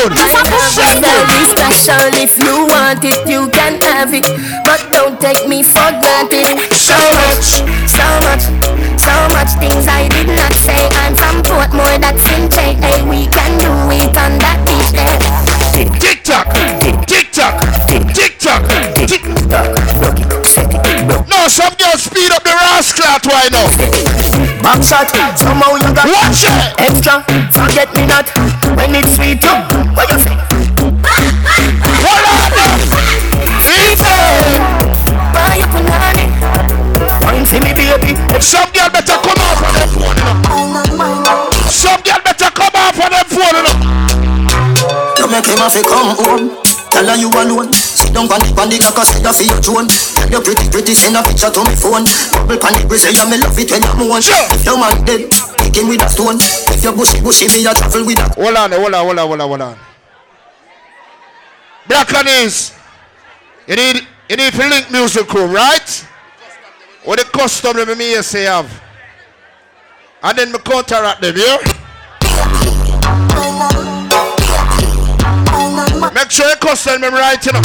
[0.01, 0.17] phone.
[0.17, 1.01] It's a phone.
[1.01, 4.25] Very special if you want it, you can have it.
[4.65, 6.57] But don't take me for granted.
[6.73, 8.43] So much, so much,
[8.97, 10.89] so much things I did not say.
[11.05, 12.77] I'm from Portmore, that's in J.
[13.05, 15.19] We can do it on that beach there.
[15.73, 16.49] Tick tock,
[16.79, 19.69] tick tock, tick tock, tick tock.
[21.27, 24.10] No, some girls speed up the rascal right now.
[24.61, 26.79] Back shot, somehow you got Watch it.
[26.79, 27.23] extra.
[27.51, 28.29] Forget me not
[28.77, 29.41] when it's sweet.
[29.43, 29.55] You,
[29.97, 30.35] what you say?
[32.05, 32.51] Hold on.
[33.65, 34.21] Fever.
[35.33, 36.25] Buy your punani.
[37.25, 38.13] Wine see me baby.
[38.39, 40.25] Some girl better come off of them phone, you
[41.25, 41.49] know.
[41.69, 43.75] Some girl better come off of them phone, you know.
[45.17, 46.80] You make him have to come home.
[47.01, 47.73] Tell her you alone.
[47.73, 49.89] Sit down on the on the cocker, say that for your drone.
[49.89, 52.05] Tell you pretty pretty, send a picture to me phone.
[52.29, 54.21] Bubble on the grizzly, yeah me love it when you moan.
[54.21, 55.25] If your man dead,
[55.65, 56.37] kick him with a stone.
[56.69, 58.29] If you bushy bushy, me a travel with a.
[58.37, 59.75] Hold on, hold on, hold on, hold on, hold on.
[61.89, 62.29] Black and.
[63.65, 65.89] You need, you need to link music crew, right?
[67.01, 68.69] What the custom that me say have.
[70.21, 71.80] And then me counteract them, yeah?
[76.31, 77.59] Make sure you custom them right, you know.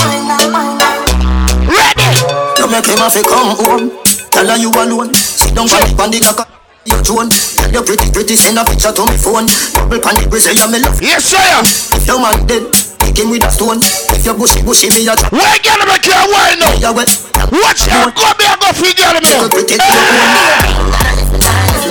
[1.71, 2.11] Ready!
[2.59, 3.95] You make him have to come home.
[4.35, 5.15] Tell her you alone.
[5.15, 6.51] Sit down on the on the cocker.
[6.83, 7.31] Your drone.
[7.31, 9.47] Tell you pretty pretty, send a picture to me phone.
[9.71, 10.99] Bubble on the grizzly, yeah me love.
[10.99, 11.39] Yes, sir.
[11.95, 12.67] If your man dead,
[12.99, 13.79] kick him with a stone.
[14.11, 15.15] If you bushy bushy, me a.
[15.31, 16.75] Where get him a care why now?
[16.83, 17.07] Yeah, well.
[17.55, 19.47] Watch out, go me and go figure out.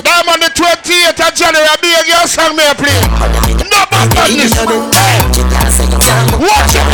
[0.04, 3.00] Damn on the 28th of January, be a girl song me play.
[3.64, 4.60] No bad badness.
[4.60, 5.35] Hey.
[5.86, 6.86] Watch it.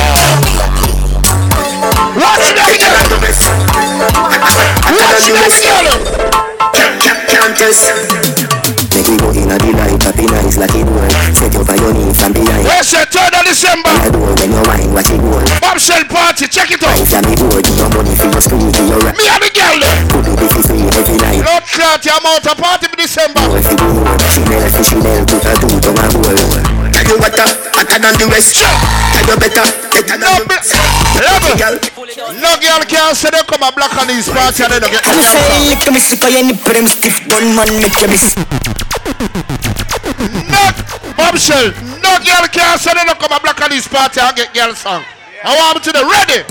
[2.19, 2.91] Watch it again.
[4.99, 6.11] Watch it again.
[7.31, 7.79] Countess.
[8.91, 11.11] Make we go in a delight, happy nice like it would.
[11.31, 12.67] Set you by your knee from behind.
[12.67, 13.87] Where's your 3rd of December?
[13.87, 15.39] I door when you wine, watch it go.
[15.63, 16.99] Bombshell party, check it out.
[16.99, 19.15] You me bored, you your money for your screen, for your rap.
[19.15, 19.99] Me and the girl there.
[20.11, 21.39] Could be busy free every night.
[21.39, 23.41] Blood clot, your mouth a party in December.
[23.55, 26.35] If you do more, Chanel for Chanel, put a two to my bowl.
[26.91, 28.61] Tell you what, uh, hotter than the rest.
[28.61, 30.77] Tell you better, better than the rest.
[31.17, 31.57] Level.
[32.37, 35.69] No girl can say they come a Blackaness party and they don't get I'm saying
[35.69, 38.37] lick me sick of your nipple them stiff bun man make you miss.
[40.49, 40.63] No,
[41.17, 41.73] bombshell.
[42.01, 45.03] No girl can say they don't come a Blackaness party and get girl song.
[45.43, 46.45] I want them to the ready.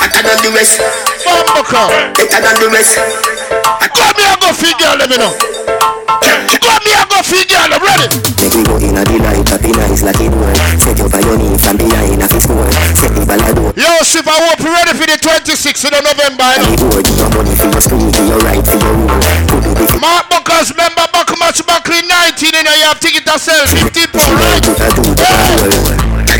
[0.00, 0.80] Hotter than the rest.
[1.24, 2.14] Bumbucker.
[2.16, 3.35] Better than the rest.
[3.46, 5.30] Come here, go figure, let me know.
[5.30, 8.10] Come here, go figure, I'm ready.
[8.42, 10.56] Make we go in a delight, happy nice like it would.
[10.82, 12.74] Set you by your knee from behind, a fix board.
[12.98, 16.48] Set the ballad Yo, Sif, I hope you ready for the 26th of November.
[16.58, 16.90] You know?
[16.90, 19.14] board, your money for your screen, for your right, for your rule.
[19.46, 19.98] Could be busy.
[20.02, 24.10] Mark Buckers, member Buck Match Buck in 19, and you have ticket to sell 50
[24.10, 24.62] pounds, right?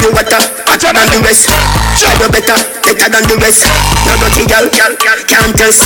[0.06, 0.94] Put a two to my bowl.
[0.94, 1.46] Tell you what, hotter than the rest.
[1.98, 3.66] Tell you better, better than the rest.
[4.06, 5.78] No dirty girl, girl, girl, Countess.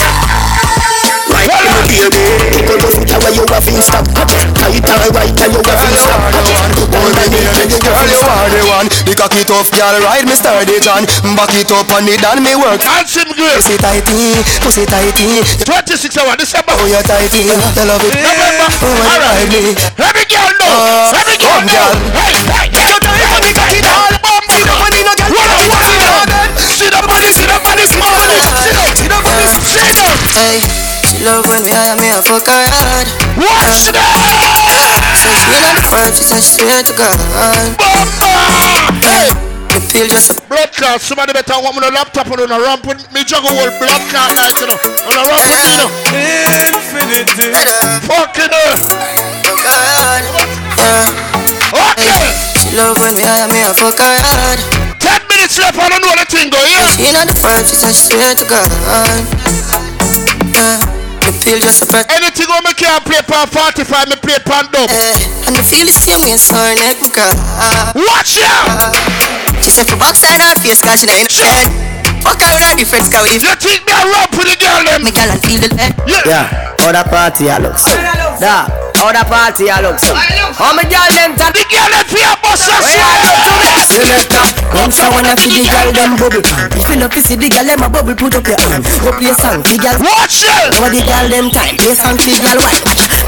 [1.30, 1.46] Right,
[1.88, 2.26] you baby.
[2.50, 4.04] Because of it, how you have in stop.
[4.12, 6.20] Tight and right, how you have in stop.
[6.90, 8.88] Me near me, girl, you are the one.
[9.06, 11.06] The cocky tough girl, ride me sturdy John
[11.38, 12.82] Back it up on it and me work.
[12.82, 13.56] Handsome girl.
[13.56, 15.40] Pussy tighty, pussy tighty.
[15.64, 16.74] 26 hours, December.
[16.76, 18.12] Oh, you're tighty, you love it.
[18.82, 19.62] Oh, when you ride me?
[20.30, 21.90] Girl know, every girl know.
[21.90, 24.89] Oh, hey, hey, Get your time the cocky the money
[27.80, 30.60] body, see the body, Sit down, See the money, sit down Hey,
[31.06, 33.06] she love when me hire me a fuck her hard.
[33.40, 37.16] Watch that Since she in the front, she said straight to God.
[39.00, 39.32] Hey
[39.70, 42.50] The pill just a Blood clot, somebody better want me on a laptop and on
[42.50, 45.62] a ramp with me juggle whole blood clot like you know On a ramp with
[45.62, 45.90] me you know
[46.74, 47.54] Infinity.
[48.10, 48.90] Fucking earth
[49.62, 50.22] God.
[50.74, 51.06] Yeah.
[51.70, 54.89] Okay She love when me hire me a fuck her hard.
[55.00, 57.76] Ten minutes left, I don't know the thing go, yeah She in the front, she
[57.76, 58.68] said straight to God.
[60.54, 60.60] Yeah.
[60.60, 60.78] Uh,
[61.24, 62.04] the pill just a press.
[62.12, 65.16] Anything on me can't play pan 45, me play pan dub Yeah.
[65.16, 67.32] Uh, and the feel the same way, so her neck me cry.
[67.96, 68.92] Watch out uh,
[69.64, 71.66] She said for backside her face, cause she not in the bed.
[72.20, 74.80] Fuck her with her difference, cause we You think me a ramp with the girl
[74.84, 75.00] them?
[75.04, 75.96] Me girl and feel the lead.
[76.04, 76.44] Yeah Yeah,
[76.84, 77.92] how the party I look so.
[78.40, 78.68] Da,
[79.00, 80.12] how the party I look so.
[80.12, 84.44] How me girl them tap The girl them fear bust a swag Selector,
[84.76, 86.44] come so when I see the girl them bubble.
[86.76, 88.84] If you love to see the girl them a bubble, put up your hand.
[89.02, 89.96] Go play song, the girl.
[90.04, 90.70] Watch it.
[90.76, 92.78] Now the girl them time, play song, the girl watch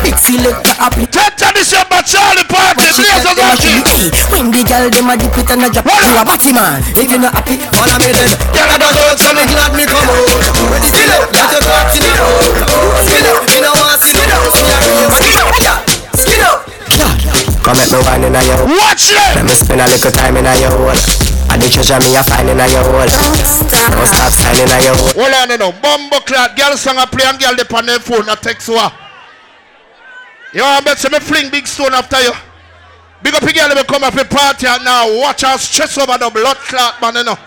[0.04, 3.54] Big selector up it 10th of December, Charlie Party, She Blaze tell of them a
[3.54, 6.22] Rocky kill, hey, When the girl them a dip it and a drop You a
[6.26, 9.44] batty man, if you not happy Follow me then Girl I don't know, so me
[9.46, 10.30] glad me come out.
[10.68, 12.38] When the skill up, let your talk in it out
[13.06, 15.61] Skill up, me no want see it out See a
[16.32, 16.56] real
[16.88, 19.34] skill up, yeah Skill up Come at me wine in a yo Watch it.
[19.38, 20.98] Let me spend a little time in a yo hole.
[21.52, 23.06] And the treasure me a find in a yo hole.
[23.06, 25.14] Don't stop signing a yo hole.
[25.22, 28.28] Hold on you know, Bumbo Clat, girl song a play and girl on their phone
[28.28, 28.90] a text her.
[30.52, 32.34] You want bet say me fling big stone after you.
[33.22, 36.30] Big up girl me come up a party and now watch her stress over the
[36.30, 37.38] blood clot man you know.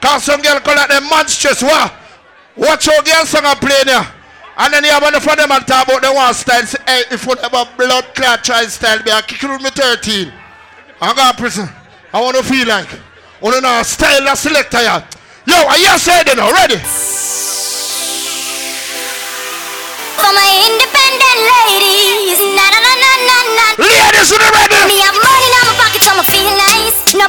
[0.00, 1.92] Cause some girl call like them man stress what?
[2.56, 4.15] Watch how girl song a play there
[4.58, 6.64] And then you have enough of them and talk about the one style.
[6.64, 9.62] Say, hey, if you have a blood clot try style, be a kick you with
[9.62, 10.32] me 13.
[11.00, 11.68] I got prison.
[12.12, 12.88] I want to feel like.
[12.88, 14.80] to know style that selector.
[14.80, 16.80] Yo, are you saying it already?
[20.16, 23.66] For my independent ladies, na na na na na na.
[23.76, 24.80] Ladies, you ready?
[24.88, 26.96] Me have money in my pocket, so me feel nice.
[27.12, 27.28] No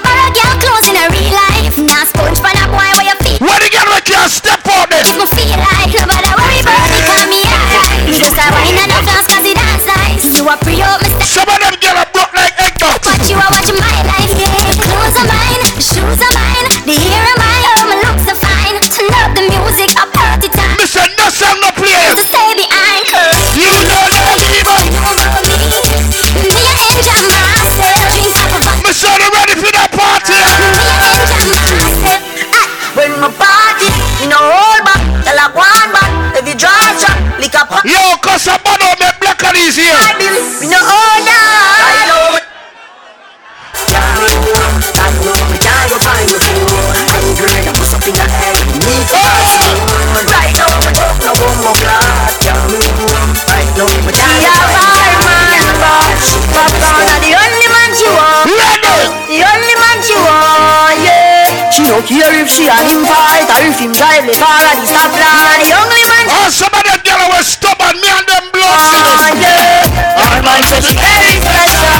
[63.78, 66.97] if him drive the car at the stoplight The only man Oh, some of them
[67.05, 70.17] girl was stubborn, me and them blood Ah, yeah.
[70.17, 71.93] Our man say she very special,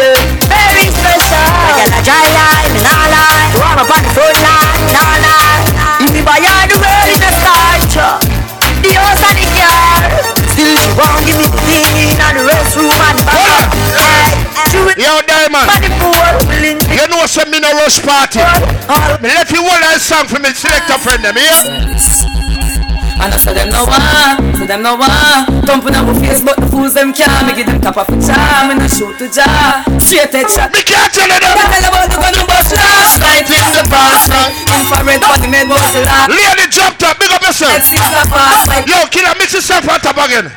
[0.00, 0.16] yeah.
[0.48, 1.44] Very special.
[1.44, 3.52] I get a dry line, me nah lie.
[3.52, 5.60] You want me on the front line, nah lie.
[6.00, 7.84] If me buy her the world in a start,
[8.80, 10.24] The house and the car
[10.56, 11.84] Still she won't give me the thing.
[12.00, 13.68] In the restroom and the back
[14.72, 15.68] She will Yo, Diamond.
[15.68, 16.79] For the
[17.74, 18.40] rush party.
[19.22, 22.29] Me let you hold that song for me select a friend them, yeah?
[23.20, 24.00] And I said them no one,
[24.56, 27.68] so them no one Thumping on my face but the fools them can't Me give
[27.68, 31.12] them top of a charm and I shoot the jar Straight head shot Me can't
[31.12, 34.56] tell them Can't tell about the gun who bust last night in the past night
[34.64, 37.76] Infrared body made was the last Lady jump top, big up yourself.
[37.76, 40.48] Let's see the past night Yo, killer, mix yourself on top again.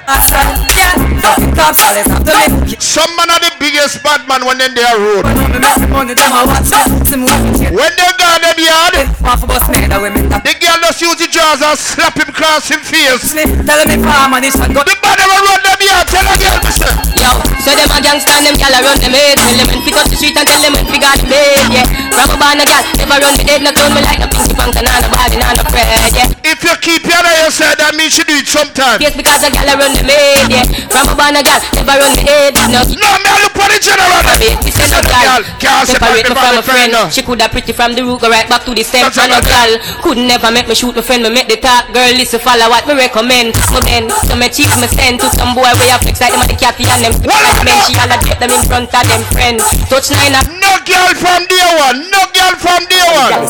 [0.71, 4.63] Yeah, fucking cops always have to make Some man are the biggest bad man when
[4.63, 5.27] in their road.
[5.51, 8.55] Me make the money them a watch out Some moving shit When they got them
[8.55, 11.77] yard, Half of us made a women that the girl just use the jaws and
[11.77, 13.33] slap him across him face.
[13.65, 16.35] Tell me farm and this one go The bad will run them yard, tell a
[16.37, 16.93] girl, listen.
[17.17, 17.29] Yo,
[17.65, 20.05] so them a gangsta and them gal run them head Tell them when pick up
[20.05, 22.83] the street and tell them pick out the bed Yeah, from a band a gal,
[23.01, 25.49] never run me head No turn me like no pinky pants and no body, no
[25.57, 29.01] no bread Yeah, If you keep your eye yourself, that means you do it sometime.
[29.01, 31.95] yes because a gal a run them head Yeah, from a band a gal, never
[31.97, 34.21] run me head No, No, me I look for the general.
[34.61, 37.09] Me say no gal, can't separate me from a friend no.
[37.09, 39.47] She coulda pretty from the root, go right back to the stem And no right.
[39.47, 39.71] gal,
[40.03, 42.83] could never make me shoot my friend Me make the talk, girl listen follow what
[42.85, 43.55] me recommend.
[43.71, 46.43] Me bend, so me cheap me send to some boy Way I flex like them
[46.43, 49.03] a the catty and them Like men, she all a get them in front of
[49.07, 49.63] them friends.
[49.87, 52.11] Touch nine up No girl from day one.
[52.11, 53.47] No girl from day one.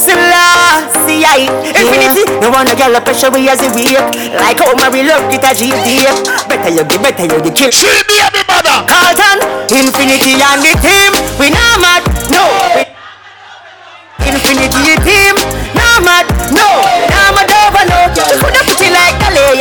[0.00, 1.44] Selassie, I
[1.76, 4.00] Infinity, no wonder girl a pressure we as a weak.
[4.32, 6.08] Like how Mary love it a GD
[6.48, 8.80] Better you give, better you the kill She be every mother.
[8.88, 11.12] Carlton, Infinity and the team.
[11.36, 12.39] We not mad, no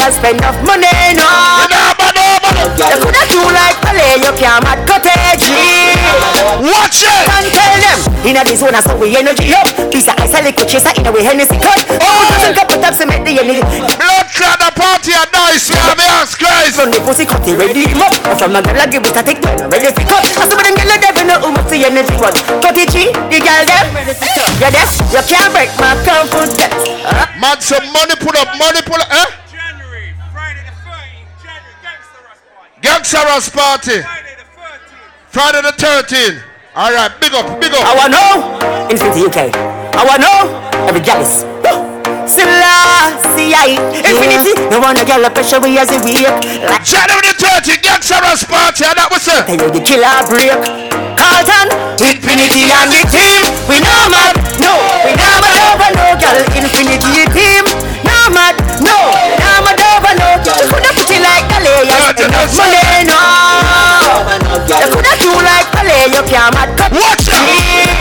[0.09, 1.29] and spend enough money, no.
[2.73, 5.45] You coulda do like Calais, you can't mad cottage
[6.65, 7.25] Watch it.
[7.29, 7.99] Can tell them.
[8.25, 9.69] Inna this one, so we energy up.
[9.93, 11.85] Piece of ice, a liquid chaser, inna we Hennessy cut.
[12.01, 15.93] Oh, dozen couple taps to make the energy Blood clot the party and nice, man.
[15.93, 16.73] Me ask Christ.
[16.79, 19.43] From the pussy cut, ready him up from the girl, I give it a take
[19.45, 20.25] man, ready to cut.
[20.25, 22.33] Some of them girl, they know who much the energy was
[22.65, 23.85] Cut it, G, the girl, them.
[24.57, 29.11] You're there, you can't break my uh, Man, some money pull up, money pull up,
[29.13, 29.48] eh?
[32.81, 33.99] Gangsta Ross party.
[35.27, 36.41] Friday the 13th.
[36.75, 37.83] All right, big up, big up.
[37.83, 39.51] I wanna know Infinity UK
[39.99, 40.39] I wanna know
[40.87, 41.43] every is
[42.29, 46.23] Selassie, I Infinity, no wonder girl, a pressure we as a weak.
[46.23, 49.43] Like January the 30th, Gangsta Ross party, and that was it.
[49.43, 50.61] Tell you the killer break.
[51.19, 51.67] Carlton,
[51.99, 53.43] Infinity and the team.
[53.67, 54.71] We no mad, no.
[55.03, 57.65] We no mad over no girl Infinity team.
[58.05, 58.95] No mad, no.
[59.35, 62.55] We no mad over no girl You coulda put it like Calais and spend enough
[62.55, 63.19] money, no
[64.71, 67.43] You coulda do like Calais, you can't mad cut Watch out!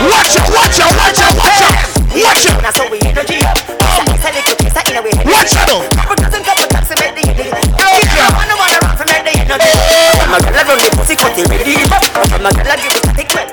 [0.07, 1.75] Watch out, watch out, watch out, watch out!
[2.15, 2.59] Watch out!
[2.63, 5.83] That's how we energy up It's a little piece of inner we Watch out!
[5.91, 9.35] Couple dozen, couple taps to make the energy I wanna wanna rock for make the
[9.35, 9.71] energy
[10.15, 12.75] From a girl I run the pussy cut it ready up From a girl I
[12.79, 13.47] give it a thick man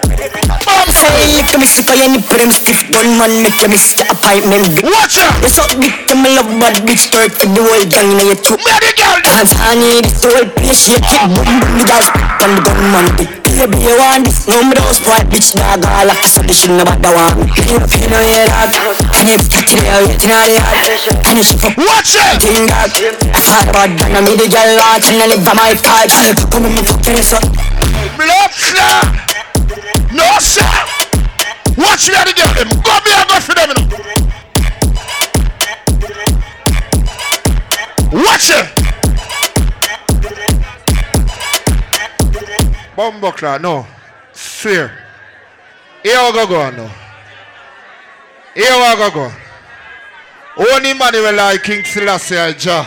[1.06, 4.84] Hey, come me of your nipple, them stiff gun man make you miss the appointment.
[4.84, 5.40] Watch out!
[5.40, 8.60] You suck dick, them love bad bitch twerk for the whole gang in your throat.
[8.60, 9.16] Me the girl.
[9.24, 12.12] Dance honey, this whole place shake it, boom boom, the guys
[12.44, 13.32] on the gun man dick.
[13.56, 14.44] Baby, you want this?
[14.44, 17.48] No, me don't spoil bitch dog, all like so they shouldn't have the one.
[17.48, 18.92] You know, you know, yeah, dog.
[19.16, 21.24] And you touch it, yeah, you know, yeah.
[21.24, 21.72] And you shake up.
[21.80, 22.36] Watch it!
[22.44, 22.92] Thing dog.
[23.32, 26.12] I thought about that, I made the girl watch and I live by my part.
[26.52, 27.40] Come on, me fucking so.
[28.20, 29.08] Blood clot.
[30.12, 31.05] No sir.
[31.76, 32.54] Watch me the girl.
[32.54, 33.68] Them go me and go for them.
[33.68, 33.86] You know.
[38.24, 38.66] Watch it.
[42.96, 43.86] Bumbuckler, no.
[44.32, 44.90] Swear.
[46.02, 46.90] Here we go go now.
[48.54, 49.32] Here we go go.
[50.56, 52.86] Only man will like King Selassie Jah.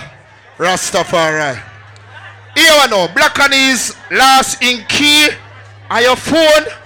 [0.58, 1.62] Rastafari.
[2.56, 3.08] Here we know.
[3.14, 5.30] Black and his last in key.
[5.92, 6.79] On your phone.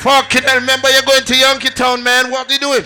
[0.00, 2.30] Fucking hell, remember you're going to Yankee Town, man.
[2.30, 2.84] What do you doing?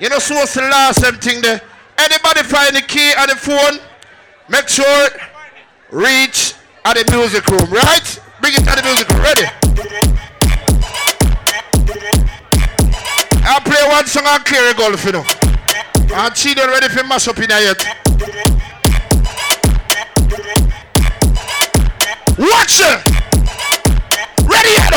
[0.00, 1.60] You know, supposed to last them thing there.
[1.98, 3.78] Anybody find the key on the phone?
[4.48, 5.08] Make sure
[5.90, 6.54] reach
[6.86, 8.20] at the music room, right?
[8.40, 9.20] Bring it to the music room.
[9.20, 9.44] Ready?
[13.44, 15.24] I'll play one song on clear golf, you know.
[16.14, 17.86] And she don't ready for mash up in here yet.
[22.38, 23.05] Watch it!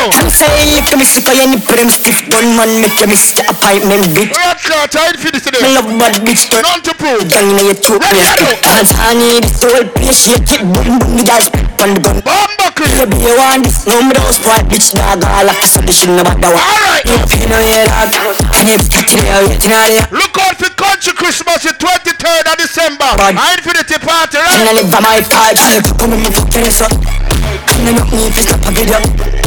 [0.00, 2.96] Ready, I'm saying if you miss it for your nipple, them stiff gun man make
[3.04, 4.32] you miss the appointment, bitch.
[4.32, 5.60] Red clout, I ain't finished today.
[5.60, 7.28] Me love bad bitch, but None to prove.
[7.28, 8.40] Gang your throat, Ready, yeah.
[8.40, 8.56] Edo!
[8.64, 11.52] Dance honey, this whole place shake it, boom boom, the guys
[11.84, 12.16] on the gun.
[12.24, 12.88] Bumbuckle!
[12.96, 13.84] Baby, you want this?
[13.84, 15.20] No, me don't spoil bitch, dog.
[15.20, 16.64] All like so they shouldn't have the one.
[16.64, 17.04] Alright!
[17.04, 18.40] You know, yeah, dog.
[18.56, 19.84] And you touch it, you know.
[20.16, 23.10] Look out for country Christmas the 23rd of December.
[23.20, 23.36] Bad.
[23.36, 24.64] Infinity party, And right?
[24.64, 25.60] I live by my part.
[26.00, 26.96] Come on, me fucking this up.
[26.96, 29.39] And I knock me if it's up a video.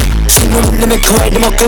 [0.54, 1.66] She know me, me cry the muckle.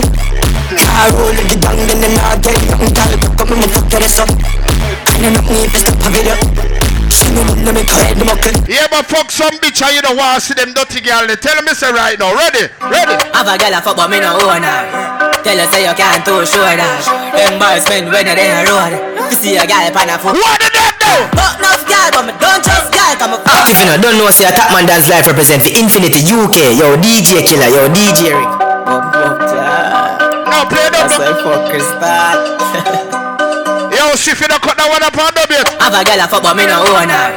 [0.78, 2.70] Car roll the bang, then the knock get it.
[2.70, 4.30] I'm tired, come on, me fucking this up.
[4.30, 6.38] I knock me if it's up a video.
[7.10, 8.54] She know me, me cry the muckle.
[8.70, 11.26] Yeah, but fuck some bitch and you don't want to see them dirty girl.
[11.26, 12.30] They tell me say right now.
[12.30, 12.70] Ready?
[12.86, 13.18] Ready?
[13.34, 14.80] Have a girl a fuck but me no own her
[15.42, 17.02] Tell her say you can't too sure that
[17.34, 18.94] Them boys spend when they a road
[19.30, 21.14] You see a girl pan a foot What did that do?
[21.34, 24.16] Fuck enough girl but me don't trust girl Come a fuck If you know, don't
[24.16, 26.80] know, see a top man dance life represent the Infinity UK.
[26.80, 28.65] Yo, DJ Killer, yo, DJ Rick.
[28.86, 31.10] No, play them.
[31.10, 32.38] That's why for Crystal.
[33.90, 35.66] Yo, see if you don't cut that one up on them yet.
[35.82, 37.34] Have a girl a fuck, but me no own her.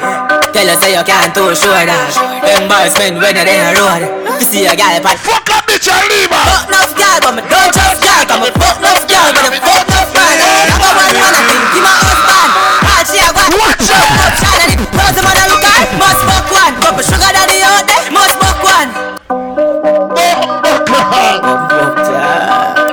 [0.53, 2.13] Tell her say you can't too sure that.
[2.45, 4.01] Embarrassment when you're in the road.
[4.37, 6.37] You see a girl, but fuck up, bitch, and leave her.
[6.37, 8.21] Fuck enough girl, but me don't trust girl.
[8.29, 11.41] Cause me fuck no girl, but me fuck no girl, I got one man, I
[11.49, 12.49] think he my husband.
[12.85, 15.87] All she a got, fuck no girl, and it doesn't matter look at.
[15.97, 17.31] Must fuck one, but me sugar